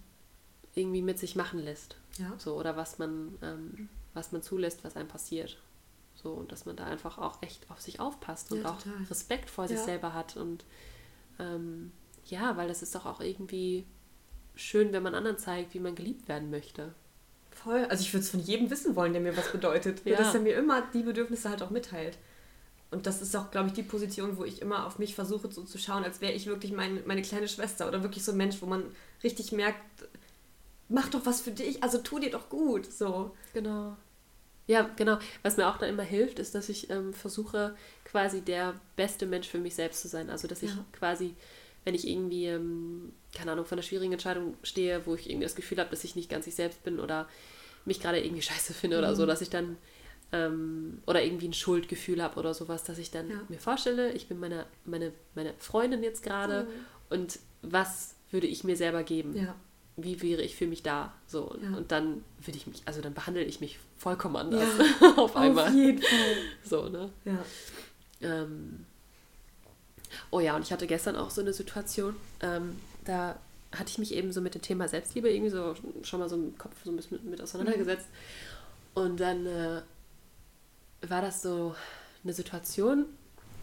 [0.74, 1.96] irgendwie mit sich machen lässt.
[2.18, 2.34] Ja.
[2.38, 5.58] So, oder was man, ähm, was man zulässt, was einem passiert.
[6.26, 8.78] So, und dass man da einfach auch echt auf sich aufpasst und Ja, auch.
[9.12, 9.84] Respekt vor sich Ja.
[9.84, 10.36] selber hat.
[10.36, 10.66] Und
[11.38, 11.92] ähm,
[12.26, 13.86] ja, weil das ist doch auch irgendwie
[14.56, 16.96] schön, wenn man anderen zeigt, wie man geliebt werden möchte.
[17.52, 17.86] Voll.
[17.92, 20.02] Also ich würde es von jedem wissen wollen, der mir was bedeutet.
[20.06, 20.18] Ja.
[20.18, 22.18] Dass er mir immer die Bedürfnisse halt auch mitteilt.
[22.90, 25.62] Und das ist auch, glaube ich, die Position, wo ich immer auf mich versuche so
[25.62, 28.64] zu schauen, als wäre ich wirklich mein, meine kleine Schwester oder wirklich so ein Mensch,
[28.64, 28.84] wo man
[29.24, 29.80] richtig merkt,
[30.90, 32.92] mach doch was für dich, also tu dir doch gut.
[32.92, 33.36] So.
[33.54, 33.96] Genau.
[34.67, 35.19] Ja, genau.
[35.43, 39.47] Was mir auch dann immer hilft, ist, dass ich ähm, versuche, quasi der beste Mensch
[39.47, 40.30] für mich selbst zu sein.
[40.30, 40.86] Also, dass ich Ja.
[40.91, 41.36] quasi
[41.86, 45.56] wenn ich irgendwie, ähm, keine Ahnung, vor einer schwierigen Entscheidung stehe, wo ich irgendwie das
[45.56, 47.30] Gefühl habe, dass ich nicht ganz ich selbst bin oder
[47.86, 49.04] mich gerade irgendwie scheiße finde mhm.
[49.04, 49.28] oder so, mhm.
[49.28, 49.78] dass ich dann
[50.32, 53.41] ähm, oder irgendwie ein Schuldgefühl habe oder sowas, dass ich dann ja.
[53.47, 56.69] mir vorstelle, ich bin meine, meine, meine Freundin jetzt gerade mhm.
[57.12, 59.38] und was würde ich mir selber geben?
[59.38, 59.56] Ja.
[59.98, 61.14] Wie wäre ich für mich da?
[61.28, 61.78] So, und, ja.
[61.78, 64.70] und dann würde ich mich, also dann behandle ich mich vollkommen anders
[65.18, 65.70] auf einmal.
[65.70, 66.36] Auf jeden Fall.
[66.64, 67.10] So, ne?
[67.24, 67.46] Ja.
[68.22, 68.86] Ähm,
[70.32, 73.40] oh ja, und ich hatte gestern auch so eine Situation, ähm, da
[73.72, 76.58] hatte ich mich eben so mit dem Thema Selbstliebe irgendwie so schon mal so im
[76.58, 78.08] Kopf so ein bisschen mit, mit auseinandergesetzt.
[78.08, 79.02] Mhm.
[79.02, 79.82] Und dann äh,
[81.02, 81.76] war das so
[82.24, 83.06] eine Situation,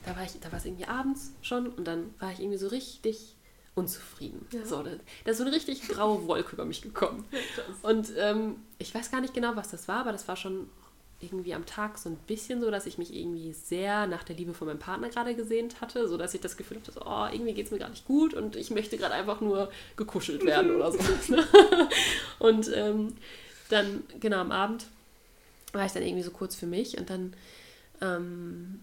[0.04, 2.68] da war ich, da war es irgendwie abends schon und dann war ich irgendwie so
[2.68, 3.36] richtig
[3.74, 4.46] unzufrieden.
[4.52, 4.64] Ja.
[4.64, 4.90] So, da,
[5.24, 7.24] da, ist so eine richtig graue Wolke über mich gekommen.
[7.82, 10.68] Und ähm, ich weiß gar nicht genau, was das war, aber das war schon
[11.22, 14.54] irgendwie am Tag so ein bisschen so, dass ich mich irgendwie sehr nach der Liebe
[14.54, 17.54] von meinem Partner gerade gesehnt hatte, so dass ich das Gefühl hatte, so, oh, irgendwie
[17.54, 20.90] geht es mir gar nicht gut und ich möchte gerade einfach nur gekuschelt werden oder
[20.90, 20.98] so.
[22.40, 23.14] Und ähm,
[23.70, 24.86] dann, genau, am Abend
[25.72, 27.34] war ich dann irgendwie so kurz für mich und dann
[28.00, 28.80] ähm,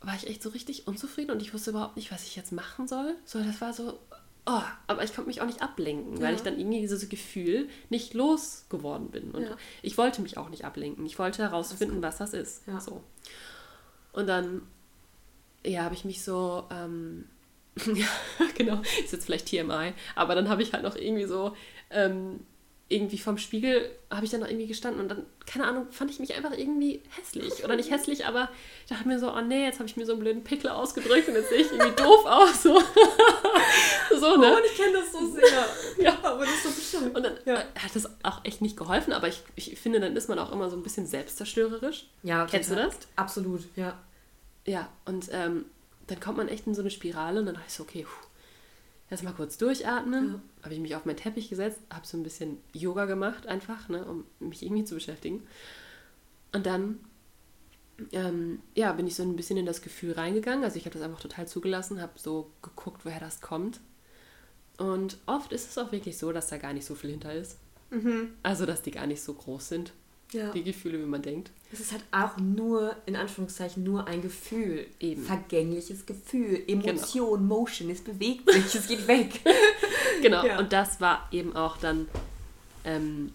[0.00, 2.86] war ich echt so richtig unzufrieden und ich wusste überhaupt nicht, was ich jetzt machen
[2.86, 3.16] soll.
[3.24, 3.98] So, das war so,
[4.46, 6.22] oh, aber ich konnte mich auch nicht ablenken, ja.
[6.22, 9.30] weil ich dann irgendwie dieses Gefühl nicht losgeworden bin.
[9.32, 9.56] Und ja.
[9.82, 11.04] ich wollte mich auch nicht ablenken.
[11.04, 12.66] Ich wollte herausfinden, was das ist.
[12.66, 12.80] Ja.
[12.80, 13.02] So.
[14.12, 14.62] Und dann,
[15.64, 17.24] ja, habe ich mich so, ähm,
[17.94, 18.06] ja,
[18.56, 21.54] genau, ist jetzt vielleicht TMI, aber dann habe ich halt noch irgendwie so
[21.90, 22.40] ähm,
[22.90, 26.20] irgendwie vom Spiegel habe ich dann noch irgendwie gestanden und dann, keine Ahnung, fand ich
[26.20, 27.62] mich einfach irgendwie hässlich.
[27.62, 28.48] Oder nicht hässlich, aber
[28.84, 31.28] ich dachte mir so, oh nee, jetzt habe ich mir so einen blöden Pickel ausgedrückt
[31.28, 32.62] und jetzt sehe ich irgendwie doof aus.
[32.62, 32.80] So,
[34.18, 34.56] so ne?
[34.56, 35.66] Oh, ich kenne das so sehr.
[35.98, 37.14] ja, aber das ist so bestimmt.
[37.14, 37.56] Und dann ja.
[37.56, 40.70] hat das auch echt nicht geholfen, aber ich, ich finde, dann ist man auch immer
[40.70, 42.06] so ein bisschen selbstzerstörerisch.
[42.22, 42.84] Ja, Kennst total.
[42.84, 42.98] du das?
[43.16, 43.98] Absolut, ja.
[44.64, 45.66] Ja, und ähm,
[46.06, 48.27] dann kommt man echt in so eine Spirale und dann dachte ich so, okay, puh,
[49.10, 50.32] erstmal kurz durchatmen.
[50.32, 50.64] Ja.
[50.64, 54.04] Habe ich mich auf meinen Teppich gesetzt, habe so ein bisschen Yoga gemacht, einfach, ne,
[54.04, 55.46] um mich irgendwie zu beschäftigen.
[56.52, 56.98] Und dann
[58.12, 60.64] ähm, ja, bin ich so ein bisschen in das Gefühl reingegangen.
[60.64, 63.80] Also ich habe das einfach total zugelassen, habe so geguckt, woher das kommt.
[64.76, 67.58] Und oft ist es auch wirklich so, dass da gar nicht so viel hinter ist.
[67.90, 68.34] Mhm.
[68.42, 69.92] Also, dass die gar nicht so groß sind
[70.32, 70.50] ja.
[70.52, 71.50] die Gefühle, wie man denkt.
[71.72, 74.86] Es ist halt auch nur, in Anführungszeichen, nur ein Gefühl.
[75.00, 75.22] Eben.
[75.22, 76.62] Vergängliches Gefühl.
[76.66, 77.56] Emotion, genau.
[77.56, 79.40] Motion, es bewegt sich, es geht weg.
[80.22, 80.58] genau, ja.
[80.58, 82.08] und das war eben auch dann
[82.84, 83.32] ähm,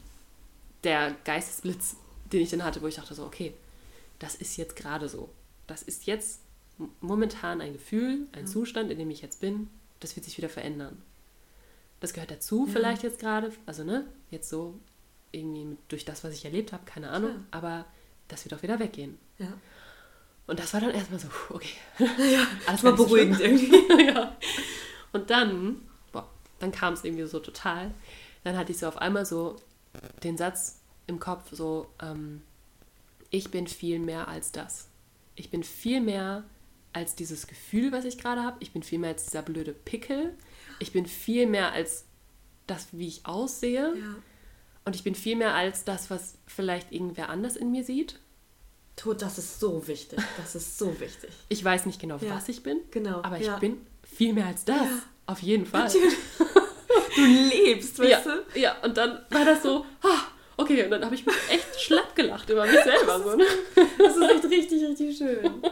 [0.84, 1.95] der Geistesblitz,
[2.32, 3.53] den ich dann hatte, wo ich dachte so, okay,
[4.19, 5.29] das ist jetzt gerade so.
[5.67, 6.39] Das ist jetzt
[7.01, 8.51] momentan ein Gefühl, ein ja.
[8.51, 9.69] Zustand, in dem ich jetzt bin.
[9.99, 11.01] Das wird sich wieder verändern.
[11.99, 14.77] Das gehört dazu vielleicht jetzt gerade, also ne, jetzt so
[15.34, 17.46] irgendwie durch das, was ich erlebt habe, keine Ahnung, Klar.
[17.52, 17.86] aber
[18.30, 19.17] das wird auch wieder weggehen.
[19.38, 19.54] Ja.
[20.48, 21.76] Und das war dann erstmal so, okay.
[22.00, 24.06] Ja, alles war beruhigend irgendwie.
[24.08, 24.36] ja.
[25.12, 27.93] Und dann, boah, dann kam es irgendwie so total.
[28.43, 29.58] Dann hatte ich so auf einmal so
[30.24, 32.41] den Satz im Kopf, so, ähm,
[33.30, 34.88] ich bin viel mehr als das.
[35.36, 36.43] Ich bin viel mehr
[36.93, 38.58] als dieses Gefühl, was ich gerade habe.
[38.60, 40.38] Ich bin viel mehr als dieser blöde Pickel.
[40.80, 42.06] Ich bin viel mehr als
[42.67, 43.98] das, wie ich aussehe.
[43.98, 44.15] Ja.
[44.86, 48.19] Und ich bin viel mehr als das, was vielleicht irgendwer anders in mir sieht.
[48.96, 50.19] Tod, das ist so wichtig.
[50.38, 51.32] Das ist so wichtig.
[51.50, 52.36] Ich weiß nicht genau, ja.
[52.36, 52.80] was ich bin.
[52.91, 53.22] Genau.
[53.24, 53.58] Aber ich ja.
[53.58, 54.76] bin viel mehr als das.
[54.76, 55.02] Ja.
[55.26, 55.86] Auf jeden Fall.
[55.86, 56.13] Natürlich.
[57.15, 58.60] Du lebst, weißt du?
[58.60, 60.22] Ja, und dann war das so, ah,
[60.58, 63.19] okay, und dann habe ich mich echt schlapp gelacht über mich selber.
[63.19, 63.46] So, ne?
[63.98, 65.52] Das ist echt richtig, richtig schön.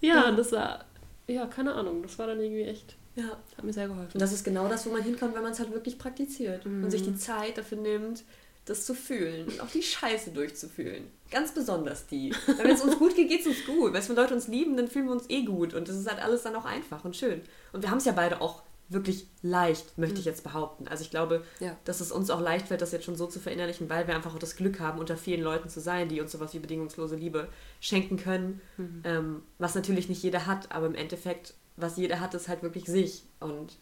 [0.00, 0.84] Ja, und das war,
[1.26, 3.36] ja, keine Ahnung, das war dann irgendwie echt ja.
[3.56, 4.12] Hat mir sehr geholfen.
[4.14, 6.84] Und das ist genau das, wo man hinkommt, wenn man es halt wirklich praktiziert mhm.
[6.84, 8.24] und sich die Zeit dafür nimmt,
[8.64, 11.04] das zu fühlen und auch die Scheiße durchzufühlen.
[11.30, 12.34] Ganz besonders die.
[12.58, 13.92] wenn es uns gut geht, geht es uns gut.
[13.92, 15.74] Weil wenn Leute uns lieben, dann fühlen wir uns eh gut.
[15.74, 17.40] Und das ist halt alles dann auch einfach und schön.
[17.72, 20.30] Und wir haben es ja beide auch wirklich leicht, möchte ich mhm.
[20.30, 20.88] jetzt behaupten.
[20.88, 21.76] Also ich glaube, ja.
[21.84, 24.34] dass es uns auch leicht fällt, das jetzt schon so zu verinnerlichen, weil wir einfach
[24.34, 27.48] auch das Glück haben, unter vielen Leuten zu sein, die uns sowas wie bedingungslose Liebe
[27.80, 28.60] schenken können.
[28.78, 29.02] Mhm.
[29.04, 32.86] Ähm, was natürlich nicht jeder hat, aber im Endeffekt was jeder hat, ist halt wirklich
[32.86, 33.22] sich.
[33.40, 33.76] Und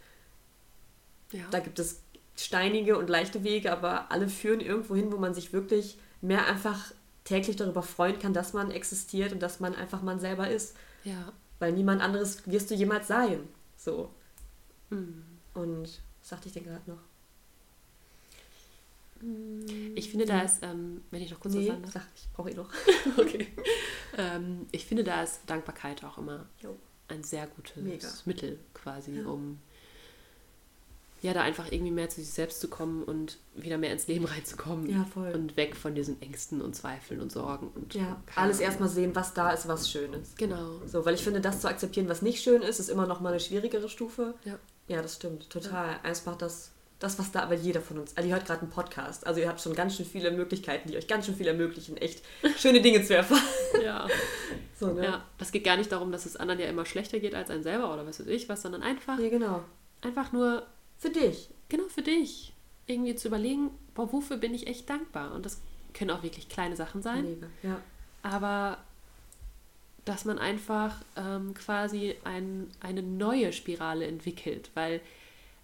[1.32, 1.44] ja.
[1.50, 2.00] da gibt es
[2.36, 6.92] steinige und leichte Wege, aber alle führen irgendwo hin, wo man sich wirklich mehr einfach
[7.24, 10.76] täglich darüber freuen kann, dass man existiert und dass man einfach man selber ist.
[11.04, 11.32] Ja.
[11.58, 13.40] Weil niemand anderes wirst du jemals sein.
[13.76, 14.10] So.
[14.90, 15.24] Mhm.
[15.54, 15.84] Und
[16.20, 16.98] was sagte ich denn gerade noch?
[19.94, 21.92] Ich finde, da ist, ähm, wenn ich noch kurz nee, was sagen darf.
[21.94, 22.70] Sag, ich brauche eh noch.
[23.16, 23.48] okay.
[24.18, 26.76] ähm, ich finde, da ist Dankbarkeit auch immer jo
[27.08, 28.08] ein sehr gutes Mega.
[28.24, 29.26] Mittel quasi, ja.
[29.26, 29.58] um
[31.22, 34.24] ja, da einfach irgendwie mehr zu sich selbst zu kommen und wieder mehr ins Leben
[34.26, 34.88] reinzukommen.
[34.88, 35.32] Ja, voll.
[35.32, 37.68] Und weg von diesen Ängsten und Zweifeln und Sorgen.
[37.74, 40.36] Und Ja, alles erstmal sehen, was da ist, was schön ist.
[40.36, 40.80] Genau.
[40.86, 43.30] So, weil ich finde, das zu akzeptieren, was nicht schön ist, ist immer noch mal
[43.30, 44.34] eine schwierigere Stufe.
[44.44, 44.58] Ja.
[44.88, 45.98] Ja, das stimmt, total.
[46.04, 49.26] Einfach das, das, was da, aber jeder von uns, also ihr hört gerade einen Podcast,
[49.26, 52.22] also ihr habt schon ganz schön viele Möglichkeiten, die euch ganz schön viel ermöglichen, echt
[52.58, 53.42] schöne Dinge zu erfahren.
[53.82, 54.06] Ja.
[54.78, 55.04] So, ne?
[55.04, 55.24] ja.
[55.38, 57.94] Das geht gar nicht darum, dass es anderen ja immer schlechter geht als einem selber
[57.94, 59.64] oder was weiß ich was, sondern einfach, Nee, genau.
[60.02, 60.66] einfach nur
[60.98, 61.48] Für dich.
[61.70, 62.52] genau für dich.
[62.86, 65.32] Irgendwie zu überlegen, boah, wofür bin ich echt dankbar?
[65.32, 65.62] Und das
[65.94, 67.24] können auch wirklich kleine Sachen sein.
[67.24, 67.46] Mega.
[67.62, 67.80] Ja.
[68.22, 68.76] aber
[70.04, 75.00] dass man einfach ähm, quasi ein, eine neue Spirale entwickelt, weil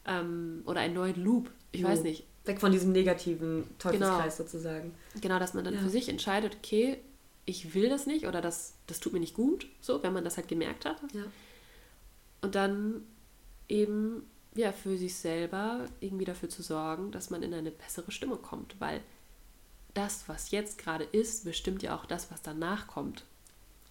[0.07, 1.89] ähm, oder einen neuen Loop, ich Jo.
[1.89, 4.95] weiß nicht, Weg von diesem negativen Teufelskreis sozusagen.
[5.21, 5.81] genau, dass man dann Ja.
[5.81, 6.99] für sich entscheidet, okay,
[7.45, 10.37] ich will das nicht oder das, das tut mir nicht gut, so, wenn man das
[10.37, 10.97] halt gemerkt hat.
[11.13, 11.23] Ja.
[12.41, 13.03] Und dann
[13.69, 18.43] eben ja für sich selber irgendwie dafür zu sorgen, dass man in eine bessere Stimmung
[18.43, 19.01] kommt, weil
[19.95, 23.25] das, was jetzt gerade ist, bestimmt ja auch das, was danach kommt.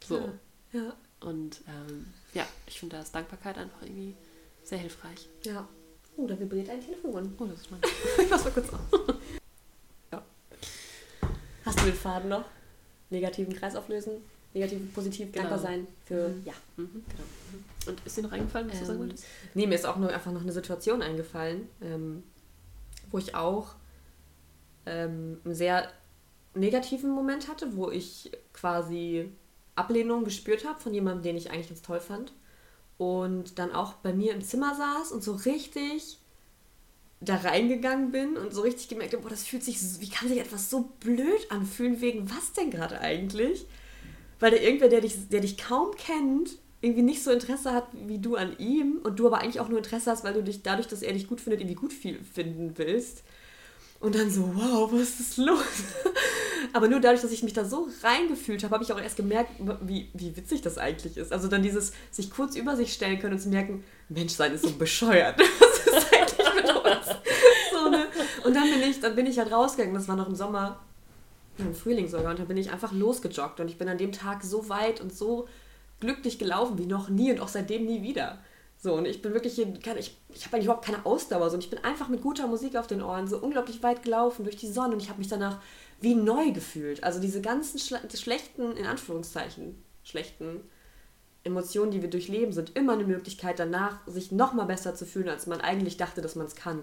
[0.03, 0.17] So.
[0.19, 0.33] Ja.
[0.81, 0.95] Ja.
[1.21, 4.15] Und ähm, ja, ich finde da ist Dankbarkeit einfach irgendwie
[4.63, 5.29] sehr hilfreich.
[5.45, 5.67] ja.
[6.17, 7.33] Oh, da vibriert ein Telefon.
[7.39, 7.79] Oh, das ist mein.
[8.23, 8.79] Ich mach's mal kurz auf.
[10.11, 10.21] Ja.
[11.65, 12.45] Hast du den Faden noch?
[13.09, 14.13] Negativen Kreis auflösen?
[14.53, 15.43] Negativ, positiv, Genau.
[15.47, 16.29] dankbar sein für.
[16.29, 16.43] Mhm.
[16.45, 16.53] Ja.
[16.77, 17.23] Mhm, genau.
[17.53, 17.89] Mhm.
[17.89, 19.25] Und ist dir noch eingefallen, was du sagen Ähm, wolltest?
[19.53, 22.23] nee, mir ist auch nur einfach noch eine Situation eingefallen, ähm,
[23.09, 23.75] wo ich auch
[24.85, 25.89] ähm, einen sehr
[26.53, 29.31] negativen Moment hatte, wo ich quasi
[29.75, 32.33] Ablehnung gespürt habe von jemandem, den ich eigentlich ganz toll fand.
[33.01, 36.19] Und dann auch bei mir im Zimmer saß und so richtig
[37.19, 40.27] da reingegangen bin und so richtig gemerkt habe, boah, das fühlt sich, so- wie kann
[40.27, 43.67] sich etwas so blöd anfühlen, wegen was denn gerade eigentlich?
[44.39, 48.19] Weil da irgendwer, der dich, der dich kaum kennt, irgendwie nicht so Interesse hat wie
[48.19, 50.87] du an ihm und du aber eigentlich auch nur Interesse hast, weil du dich dadurch,
[50.87, 53.23] dass er dich gut findet, irgendwie gut finden willst.
[54.01, 55.63] Und dann so, wow, was ist los?
[56.73, 59.51] aber nur dadurch, dass ich mich da so reingefühlt habe, habe ich auch erst gemerkt,
[59.81, 61.31] wie, wie witzig das eigentlich ist.
[61.31, 64.63] Also dann dieses sich kurz über sich stellen können und zu merken, Mensch, sein ist
[64.63, 65.39] so bescheuert.
[65.59, 67.07] Was ist eigentlich mit uns?
[67.91, 68.07] Ne?
[68.43, 70.79] Und dann bin ich, dann bin ich halt rausgegangen, das war noch im Sommer,
[71.57, 74.43] im Frühling sogar, und dann bin ich einfach losgejoggt und ich bin an dem Tag
[74.43, 75.47] so weit und so
[75.99, 78.39] glücklich gelaufen wie noch nie und auch seitdem nie wieder.
[78.83, 79.67] So, und ich bin wirklich, hier,
[79.99, 82.75] ich, ich habe eigentlich überhaupt keine Ausdauer, so, und ich bin einfach mit guter Musik
[82.75, 85.61] auf den Ohren so unglaublich weit gelaufen durch die Sonne und ich habe mich danach
[85.99, 87.03] wie neu gefühlt.
[87.03, 90.61] Also diese ganzen schle schlechten, in Anführungszeichen, schlechten
[91.43, 95.29] Emotionen, die wir durchleben, sind immer eine Möglichkeit danach, sich noch mal besser zu fühlen,
[95.29, 96.81] als man eigentlich dachte, dass man es kann.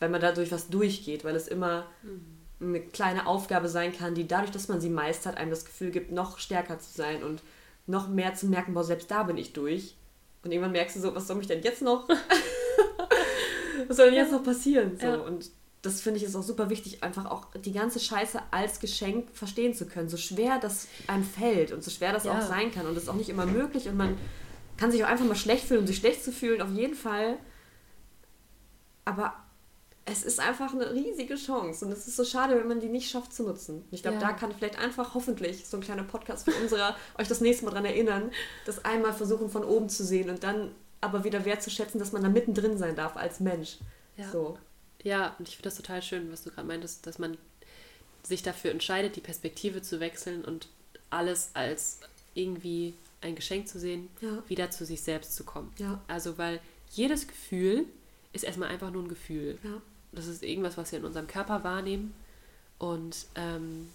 [0.00, 1.86] Weil man dadurch was durchgeht, weil es immer
[2.60, 6.10] eine kleine Aufgabe sein kann, die dadurch, dass man sie meistert, einem das Gefühl gibt,
[6.10, 7.44] noch stärker zu sein und
[7.86, 9.94] noch mehr zu merken, boah, selbst da bin ich durch.
[10.44, 12.08] Und irgendwann merkst du so, was soll mich denn jetzt noch?
[13.88, 14.96] was soll denn jetzt noch passieren?
[14.98, 15.06] So.
[15.06, 15.14] Ja.
[15.16, 15.50] Und
[15.82, 19.74] das finde ich ist auch super wichtig, einfach auch die ganze Scheiße als Geschenk verstehen
[19.74, 20.08] zu können.
[20.08, 22.38] So schwer das einem fällt und so schwer das Ja.
[22.38, 22.86] auch sein kann.
[22.86, 24.16] Und das ist auch nicht immer möglich und man
[24.76, 27.36] kann sich auch einfach mal schlecht fühlen, um sich schlecht zu fühlen, auf jeden Fall.
[29.04, 29.34] Aber
[30.10, 33.10] es ist einfach eine riesige Chance und es ist so schade, wenn man die nicht
[33.10, 33.84] schafft zu nutzen.
[33.90, 34.28] Ich glaube, Ja.
[34.28, 37.70] da kann vielleicht einfach hoffentlich so ein kleiner Podcast wie unserer euch das nächste Mal
[37.72, 38.30] daran erinnern,
[38.66, 42.28] das einmal versuchen von oben zu sehen und dann aber wieder wertzuschätzen, dass man da
[42.28, 43.78] mittendrin sein darf als Mensch.
[44.16, 44.30] Ja.
[44.30, 44.58] So.
[45.02, 47.36] Ja, und ich finde das total schön, was du gerade meintest, dass man
[48.24, 50.68] sich dafür entscheidet, die Perspektive zu wechseln und
[51.10, 52.00] alles als
[52.34, 54.42] irgendwie ein Geschenk zu sehen, Ja.
[54.48, 55.72] wieder zu sich selbst zu kommen.
[55.78, 56.00] Ja.
[56.08, 57.84] Also, weil jedes Gefühl
[58.32, 59.58] ist erstmal einfach nur ein Gefühl.
[59.62, 59.80] Ja.
[60.12, 62.14] Das ist irgendwas, was wir in unserem Körper wahrnehmen.
[62.78, 63.88] Und ähm,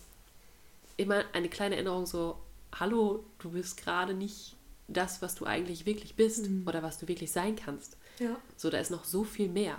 [0.98, 2.38] immer eine kleine Erinnerung so,
[2.74, 4.56] hallo, du bist gerade nicht
[4.88, 6.68] das, was du eigentlich wirklich bist Mhm.
[6.68, 7.98] oder was du wirklich sein kannst.
[8.20, 8.36] Ja.
[8.58, 9.78] So, da ist noch so viel mehr.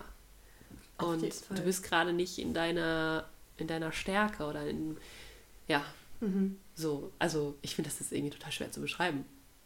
[0.99, 4.97] Auf Und du bist gerade nicht in deiner, in deiner Stärke oder in,
[5.69, 5.85] ja,
[6.21, 6.57] Mhm.
[6.75, 7.13] so.
[7.19, 9.25] Also, ich finde, das ist irgendwie total schwer zu beschreiben,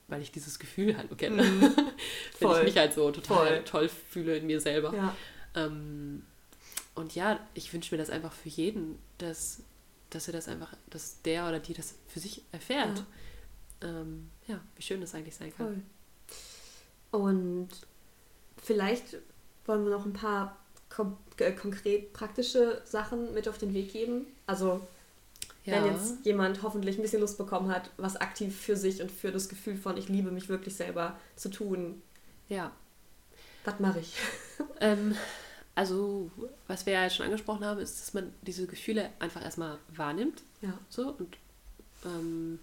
[0.08, 1.42] weil ich dieses Gefühl halt kenne.
[1.42, 1.60] Mhm.
[2.40, 3.64] Wenn ich mich halt so total Voll.
[3.64, 4.92] toll fühle in mir selber.
[4.94, 5.14] Ja.
[5.54, 6.24] Ähm,
[6.98, 9.62] und ja, ich wünsche mir das einfach für jeden, dass,
[10.10, 13.04] dass er das einfach, dass der oder die das für sich erfährt.
[13.82, 15.84] Ja, ähm, ja wie schön das eigentlich sein kann.
[17.10, 17.20] Voll.
[17.20, 17.68] Und
[18.60, 19.16] vielleicht
[19.64, 20.58] wollen wir noch ein paar
[21.38, 24.26] äh, konkret praktische Sachen mit auf den Weg geben.
[24.46, 24.80] Also
[25.64, 29.12] Ja, wenn jetzt jemand hoffentlich ein bisschen Lust bekommen hat, was aktiv für sich und
[29.12, 32.02] für das Gefühl von ich liebe mich wirklich selber zu tun,
[32.48, 32.72] ja.
[33.64, 34.14] was mache ich?
[34.80, 35.14] Ähm,
[35.78, 36.28] also,
[36.66, 40.42] was wir ja jetzt schon angesprochen haben, ist, dass man diese Gefühle einfach erstmal wahrnimmt.
[40.60, 40.72] Ja.
[40.88, 41.36] So und
[42.04, 42.58] ähm,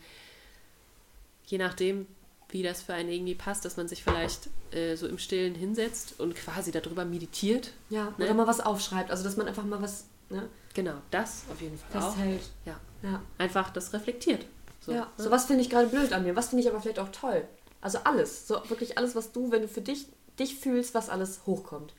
[1.46, 2.08] je nachdem,
[2.50, 6.20] wie das für einen irgendwie passt, dass man sich vielleicht äh, so im Stillen hinsetzt
[6.20, 7.72] und quasi darüber meditiert.
[7.90, 8.26] Ja, ne?
[8.26, 9.10] oder mal was aufschreibt.
[9.10, 10.08] Also, dass man einfach mal was.
[10.30, 10.50] Ne?
[10.74, 12.42] Genau, das auf jeden Fall Festhält.
[12.42, 12.68] auch.
[12.68, 12.80] Ja.
[13.02, 13.22] ja.
[13.38, 14.46] Einfach das reflektiert.
[14.82, 15.08] So, ja, ne?
[15.16, 17.48] so was finde ich gerade blöd an mir, was finde ich aber vielleicht auch toll.
[17.80, 20.08] Also alles, so wirklich alles, was du, wenn du für dich,
[20.38, 21.94] dich fühlst, was alles hochkommt.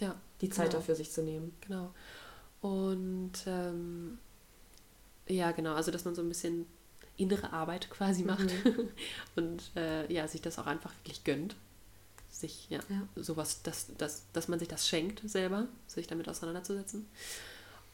[0.00, 0.16] Ja.
[0.40, 0.78] Die Zeit genau.
[0.78, 1.54] dafür sich zu nehmen.
[1.60, 1.92] Genau.
[2.60, 4.18] Und ähm,
[5.26, 6.66] ja, genau, also dass man so ein bisschen
[7.16, 8.26] innere Arbeit quasi mhm.
[8.26, 8.88] macht mhm.
[9.36, 11.56] und äh, ja, sich das auch einfach wirklich gönnt.
[12.30, 13.22] Sich, ja, ja.
[13.22, 17.06] sowas, dass, dass, dass man sich das schenkt selber, sich damit auseinanderzusetzen.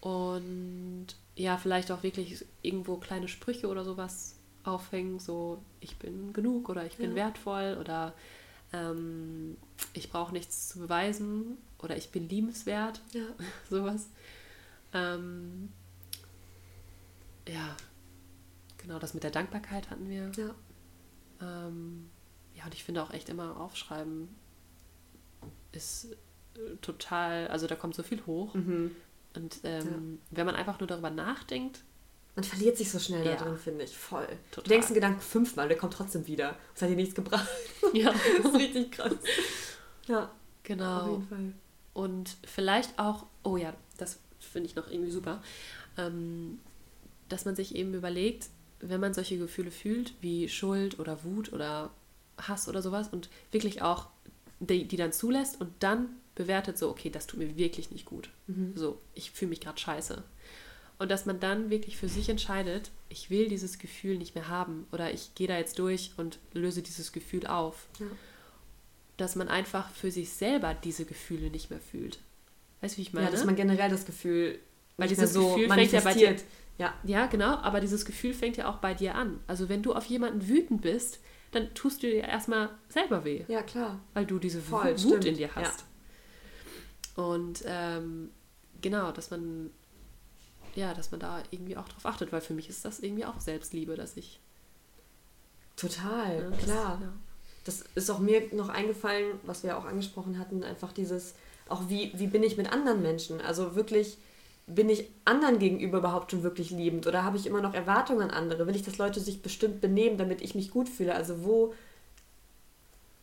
[0.01, 6.69] Und ja, vielleicht auch wirklich irgendwo kleine Sprüche oder sowas aufhängen, so ich bin genug
[6.71, 7.17] oder ich bin ja.
[7.17, 8.15] wertvoll oder
[8.73, 9.57] ähm,
[9.93, 13.27] ich brauche nichts zu beweisen oder ich bin liebenswert, ja.
[13.71, 14.09] sowas.
[14.93, 15.73] Ähm,
[17.49, 17.77] ja,
[18.79, 20.31] genau, das mit der Dankbarkeit hatten wir.
[20.37, 20.55] Ja.
[21.41, 22.11] Ähm,
[22.55, 24.29] ja, und ich finde auch echt immer aufschreiben
[25.73, 26.17] ist
[26.55, 28.55] äh, total, also da kommt so viel hoch.
[28.55, 28.95] Mhm.
[29.35, 30.37] Und ähm, ja.
[30.39, 31.83] wenn man einfach nur darüber nachdenkt.
[32.37, 33.35] Man verliert sich so schnell ja.
[33.35, 33.97] da drin, finde ich.
[33.97, 34.27] Voll.
[34.51, 34.65] Total.
[34.65, 36.57] Du denkst einen Gedanken fünfmal, der kommt trotzdem wieder.
[36.75, 37.49] Das hat dir nichts gebracht.
[37.93, 38.13] Ja.
[38.43, 39.15] das ist richtig krass.
[40.07, 40.31] Ja.
[40.63, 41.01] Genau.
[41.01, 41.53] Auf jeden Fall.
[41.93, 45.43] Und vielleicht auch, oh ja, das finde ich noch irgendwie super,
[45.99, 46.61] ähm,
[47.29, 48.49] dass man sich eben überlegt,
[48.81, 51.91] wenn man solche Gefühle fühlt, wie Schuld oder Wut oder
[52.39, 54.09] Hass oder sowas und wirklich auch
[54.61, 58.31] die, die dann zulässt und dann bewertet so, okay, das tut mir wirklich nicht gut.
[58.47, 58.73] Mhm.
[58.77, 60.23] So, ich fühle mich gerade scheiße.
[61.01, 64.87] Und dass man dann wirklich für sich entscheidet, ich will dieses Gefühl nicht mehr haben
[64.93, 67.89] oder ich gehe da jetzt durch und löse dieses Gefühl auf.
[67.99, 68.07] Ja.
[69.17, 72.19] Dass man einfach für sich selber diese Gefühle nicht mehr fühlt.
[72.83, 73.27] Weißt du, wie ich meine?
[73.27, 74.59] Ja, dass man generell das Gefühl
[74.99, 76.37] weil dieses so Gefühl fängt ja bei dir
[76.77, 76.95] ja.
[77.05, 79.41] ja, genau, aber dieses Gefühl fängt ja auch bei dir an.
[79.47, 81.21] Also wenn du auf jemanden wütend bist,
[81.53, 83.45] dann tust du dir erstmal selber weh.
[83.49, 84.01] Ja, klar.
[84.13, 85.25] Weil du diese Voll, Wut stimmt.
[85.25, 85.85] in dir hast.
[87.17, 87.25] Ja.
[87.25, 88.31] Und ähm,
[88.83, 89.71] genau, dass man
[90.75, 93.41] ja, dass man da irgendwie auch drauf achtet, weil für mich ist das irgendwie auch
[93.41, 94.41] Selbstliebe, dass ich
[95.77, 96.99] total, ja, klar.
[97.65, 97.85] Das, ja.
[97.85, 101.35] das ist auch mir noch eingefallen, was wir auch angesprochen hatten, einfach dieses
[101.69, 103.41] auch wie wie bin ich mit anderen Menschen?
[103.41, 104.19] Also wirklich
[104.67, 108.31] bin ich anderen gegenüber überhaupt schon wirklich liebend oder habe ich immer noch Erwartungen an
[108.31, 108.67] andere?
[108.67, 111.15] Will ich, dass Leute sich bestimmt benehmen, damit ich mich gut fühle?
[111.15, 111.75] Also wo,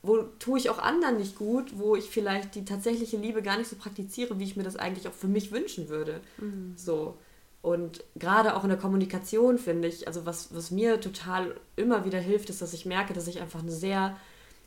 [0.02, 3.70] wo tue ich auch anderen nicht gut, wo ich vielleicht die tatsächliche Liebe gar nicht
[3.70, 6.22] so praktiziere, wie ich mir das eigentlich auch für mich wünschen würde?
[6.38, 6.74] Mhm.
[6.76, 7.18] So.
[7.62, 12.20] Und gerade auch in der Kommunikation finde ich, also was, was mir total immer wieder
[12.20, 14.16] hilft, ist, dass ich merke, dass ich einfach eine sehr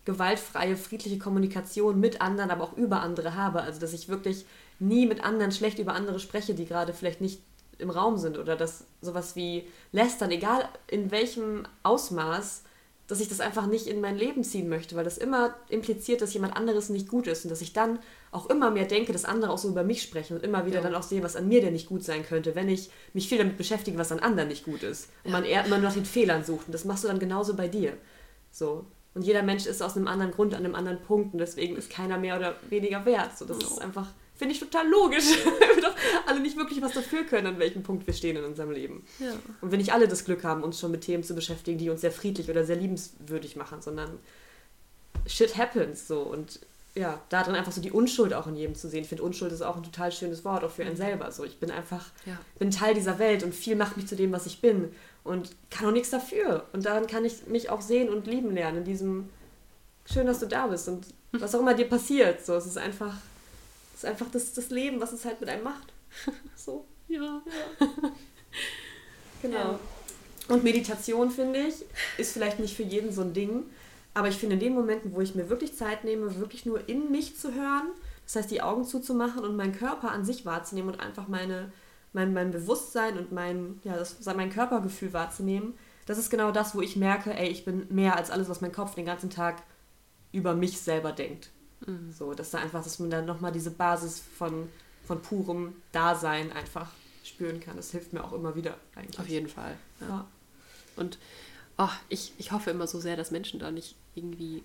[0.04, 3.62] gewaltfreie, friedliche Kommunikation mit anderen, aber auch über andere habe.
[3.62, 4.44] Also dass ich wirklich
[4.78, 7.40] nie mit anderen schlecht über andere spreche, die gerade vielleicht nicht
[7.78, 12.62] im Raum sind oder dass sowas wie lästern, egal in welchem Ausmaß,
[13.10, 16.32] dass ich das einfach nicht in mein Leben ziehen möchte, weil das immer impliziert, dass
[16.32, 17.98] jemand anderes nicht gut ist und dass ich dann
[18.30, 20.82] auch immer mehr denke, dass andere auch so über mich sprechen und immer wieder ja.
[20.82, 23.38] dann auch sehe, was an mir denn nicht gut sein könnte, wenn ich mich viel
[23.38, 25.08] damit beschäftige, was an anderen nicht gut ist.
[25.24, 25.38] Und ja.
[25.38, 26.66] man eher immer nur nach den Fehlern sucht.
[26.66, 27.94] Und das machst du dann genauso bei dir.
[28.52, 28.84] So.
[29.14, 31.90] Und jeder Mensch ist aus einem anderen Grund an einem anderen Punkt und deswegen ist
[31.90, 33.36] keiner mehr oder weniger wert.
[33.36, 34.06] So, das ist einfach
[34.40, 35.26] Finde ich total logisch.
[35.44, 38.44] weil wir doch alle nicht wirklich was dafür können, an welchem Punkt wir stehen in
[38.44, 39.04] unserem Leben.
[39.18, 39.32] Ja.
[39.60, 42.00] Und wenn nicht alle das Glück haben, uns schon mit Themen zu beschäftigen, die uns
[42.00, 44.18] sehr friedlich oder sehr liebenswürdig machen, sondern
[45.26, 46.22] shit happens so.
[46.22, 46.60] Und
[46.94, 49.02] ja, da drin einfach so die Unschuld auch in jedem zu sehen.
[49.02, 50.96] Ich finde, Unschuld ist auch ein total schönes Wort, auch für einen mhm.
[50.96, 51.30] selber.
[51.32, 52.38] So, ich bin einfach, ja.
[52.58, 54.88] bin Teil dieser Welt und viel macht mich zu dem, was ich bin.
[55.22, 56.64] Und kann auch nichts dafür.
[56.72, 59.28] Und daran kann ich mich auch sehen und lieben lernen, in diesem
[60.10, 62.42] schön, dass du da bist und was auch immer dir passiert.
[62.42, 63.18] So, es ist einfach
[64.00, 65.92] ist einfach das, das Leben, was es halt mit einem macht.
[66.56, 66.86] so.
[67.08, 67.42] Ja.
[67.80, 67.86] ja.
[69.42, 69.56] genau.
[69.56, 69.78] Ja.
[70.48, 71.74] Und Meditation, finde ich,
[72.18, 73.64] ist vielleicht nicht für jeden so ein Ding.
[74.14, 77.10] Aber ich finde, in den Momenten, wo ich mir wirklich Zeit nehme, wirklich nur in
[77.10, 77.90] mich zu hören,
[78.24, 81.72] das heißt, die Augen zuzumachen und meinen Körper an sich wahrzunehmen und einfach meine,
[82.12, 85.74] mein, mein Bewusstsein und mein, ja, das, mein Körpergefühl wahrzunehmen,
[86.06, 88.72] das ist genau das, wo ich merke, ey, ich bin mehr als alles, was mein
[88.72, 89.62] Kopf den ganzen Tag
[90.32, 91.50] über mich selber denkt.
[91.86, 92.12] Mhm.
[92.12, 94.68] So, dass da einfach, dass man dann nochmal diese Basis von,
[95.04, 96.90] von purem Dasein einfach
[97.24, 97.76] spüren kann.
[97.76, 99.18] Das hilft mir auch immer wieder eigentlich.
[99.18, 99.76] Auf jeden Fall.
[100.00, 100.08] Ja.
[100.08, 100.26] ja.
[100.96, 101.18] Und
[101.78, 104.62] oh, ich, ich hoffe immer so sehr, dass Menschen da nicht irgendwie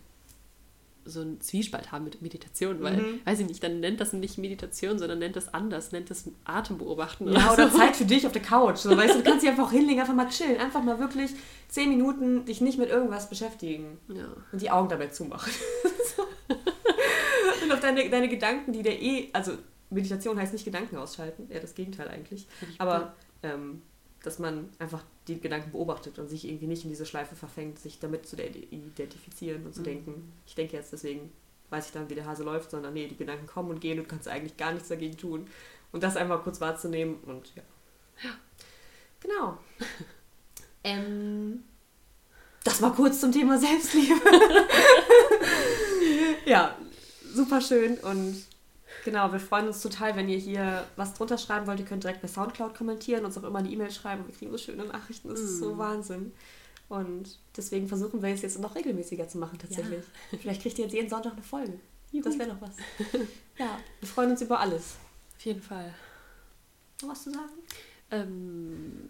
[1.07, 3.19] so einen Zwiespalt haben mit Meditation, weil, mhm.
[3.25, 6.79] weiß ich nicht, dann nennt das nicht Meditation, sondern nennt das anders, nennt das Atem
[6.79, 7.29] beobachten.
[7.29, 7.77] Oder ja, oder so.
[7.77, 8.77] Zeit für dich auf der Couch.
[8.77, 11.31] So, weißt du, du kannst dich einfach auch hinlegen, einfach mal chillen, einfach mal wirklich
[11.69, 14.25] zehn Minuten dich nicht mit irgendwas beschäftigen ja.
[14.51, 15.53] und die Augen dabei zumachen.
[17.75, 19.53] auf deine, deine Gedanken, die der eh, also
[19.89, 22.47] Meditation heißt nicht Gedanken ausschalten, eher das Gegenteil eigentlich.
[22.79, 23.13] Aber
[23.43, 23.81] ähm,
[24.23, 27.99] dass man einfach die Gedanken beobachtet und sich irgendwie nicht in diese Schleife verfängt, sich
[27.99, 29.85] damit zu identifizieren und zu Mhm.
[29.85, 31.31] denken, ich denke jetzt, deswegen
[31.69, 34.05] weiß ich dann, wie der Hase läuft, sondern nee, die Gedanken kommen und gehen und
[34.05, 35.47] du kannst eigentlich gar nichts dagegen tun.
[35.91, 37.63] Und das einfach kurz wahrzunehmen und ja.
[39.21, 39.57] Genau.
[40.83, 41.63] ähm,
[42.63, 44.15] das war kurz zum Thema Selbstliebe.
[46.45, 46.75] ja,
[47.35, 48.43] super schön und
[49.03, 51.79] genau, wir freuen uns total, wenn ihr hier was drunter schreiben wollt.
[51.79, 54.25] Ihr könnt direkt bei Soundcloud kommentieren, uns auch immer eine E-Mail schreiben.
[54.27, 55.77] Wir kriegen so schöne Nachrichten, das ist so Mm.
[55.77, 56.31] Wahnsinn.
[56.87, 60.03] Und deswegen versuchen wir es jetzt noch regelmäßiger zu machen tatsächlich.
[60.39, 61.79] Vielleicht kriegt ihr jetzt jeden Sonntag eine Folge.
[62.23, 62.75] Das wäre doch was.
[63.57, 64.95] Ja, wir freuen uns über alles.
[65.37, 65.93] Auf jeden Fall.
[67.01, 67.53] Noch was zu sagen?
[68.11, 69.09] Ähm,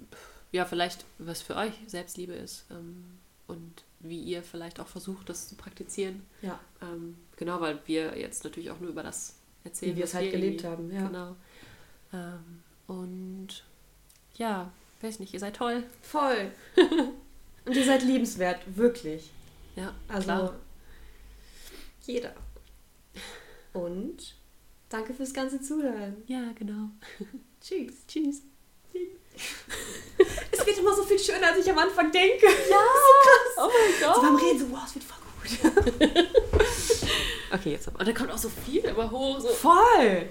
[0.52, 3.06] ja, vielleicht, was für euch Selbstliebe ist ähm,
[3.48, 6.24] und wie ihr vielleicht auch versucht, das zu praktizieren.
[6.42, 10.14] Ja, Ähm, genau, weil wir jetzt natürlich auch nur über das erzählen, wie wir es
[10.14, 10.92] halt gelebt haben.
[10.92, 11.08] Ja.
[11.08, 11.36] Genau.
[12.14, 13.64] Ähm, und
[14.36, 15.84] ja, weiß nicht, ihr seid toll.
[16.02, 16.52] Voll.
[17.66, 19.32] Und ihr seid liebenswert, wirklich.
[19.76, 20.56] Ja, Also klar.
[22.06, 22.32] jeder.
[23.74, 24.36] Und
[24.90, 26.18] danke fürs ganze Zuhören.
[26.28, 26.90] Ja, genau.
[27.60, 27.96] Tschüss.
[28.08, 28.44] Tschüss.
[30.52, 32.46] Es wird immer so viel schöner, als ich am Anfang denke.
[32.46, 33.58] Ja, so krass.
[33.58, 34.22] oh mein So Gott.
[34.22, 36.26] beim Reden so, wow, es wird voll gut.
[37.52, 38.00] Okay, jetzt aber.
[38.00, 39.40] Und da kommt auch so viel immer hoch.
[39.40, 39.48] So.
[39.50, 40.28] Voll.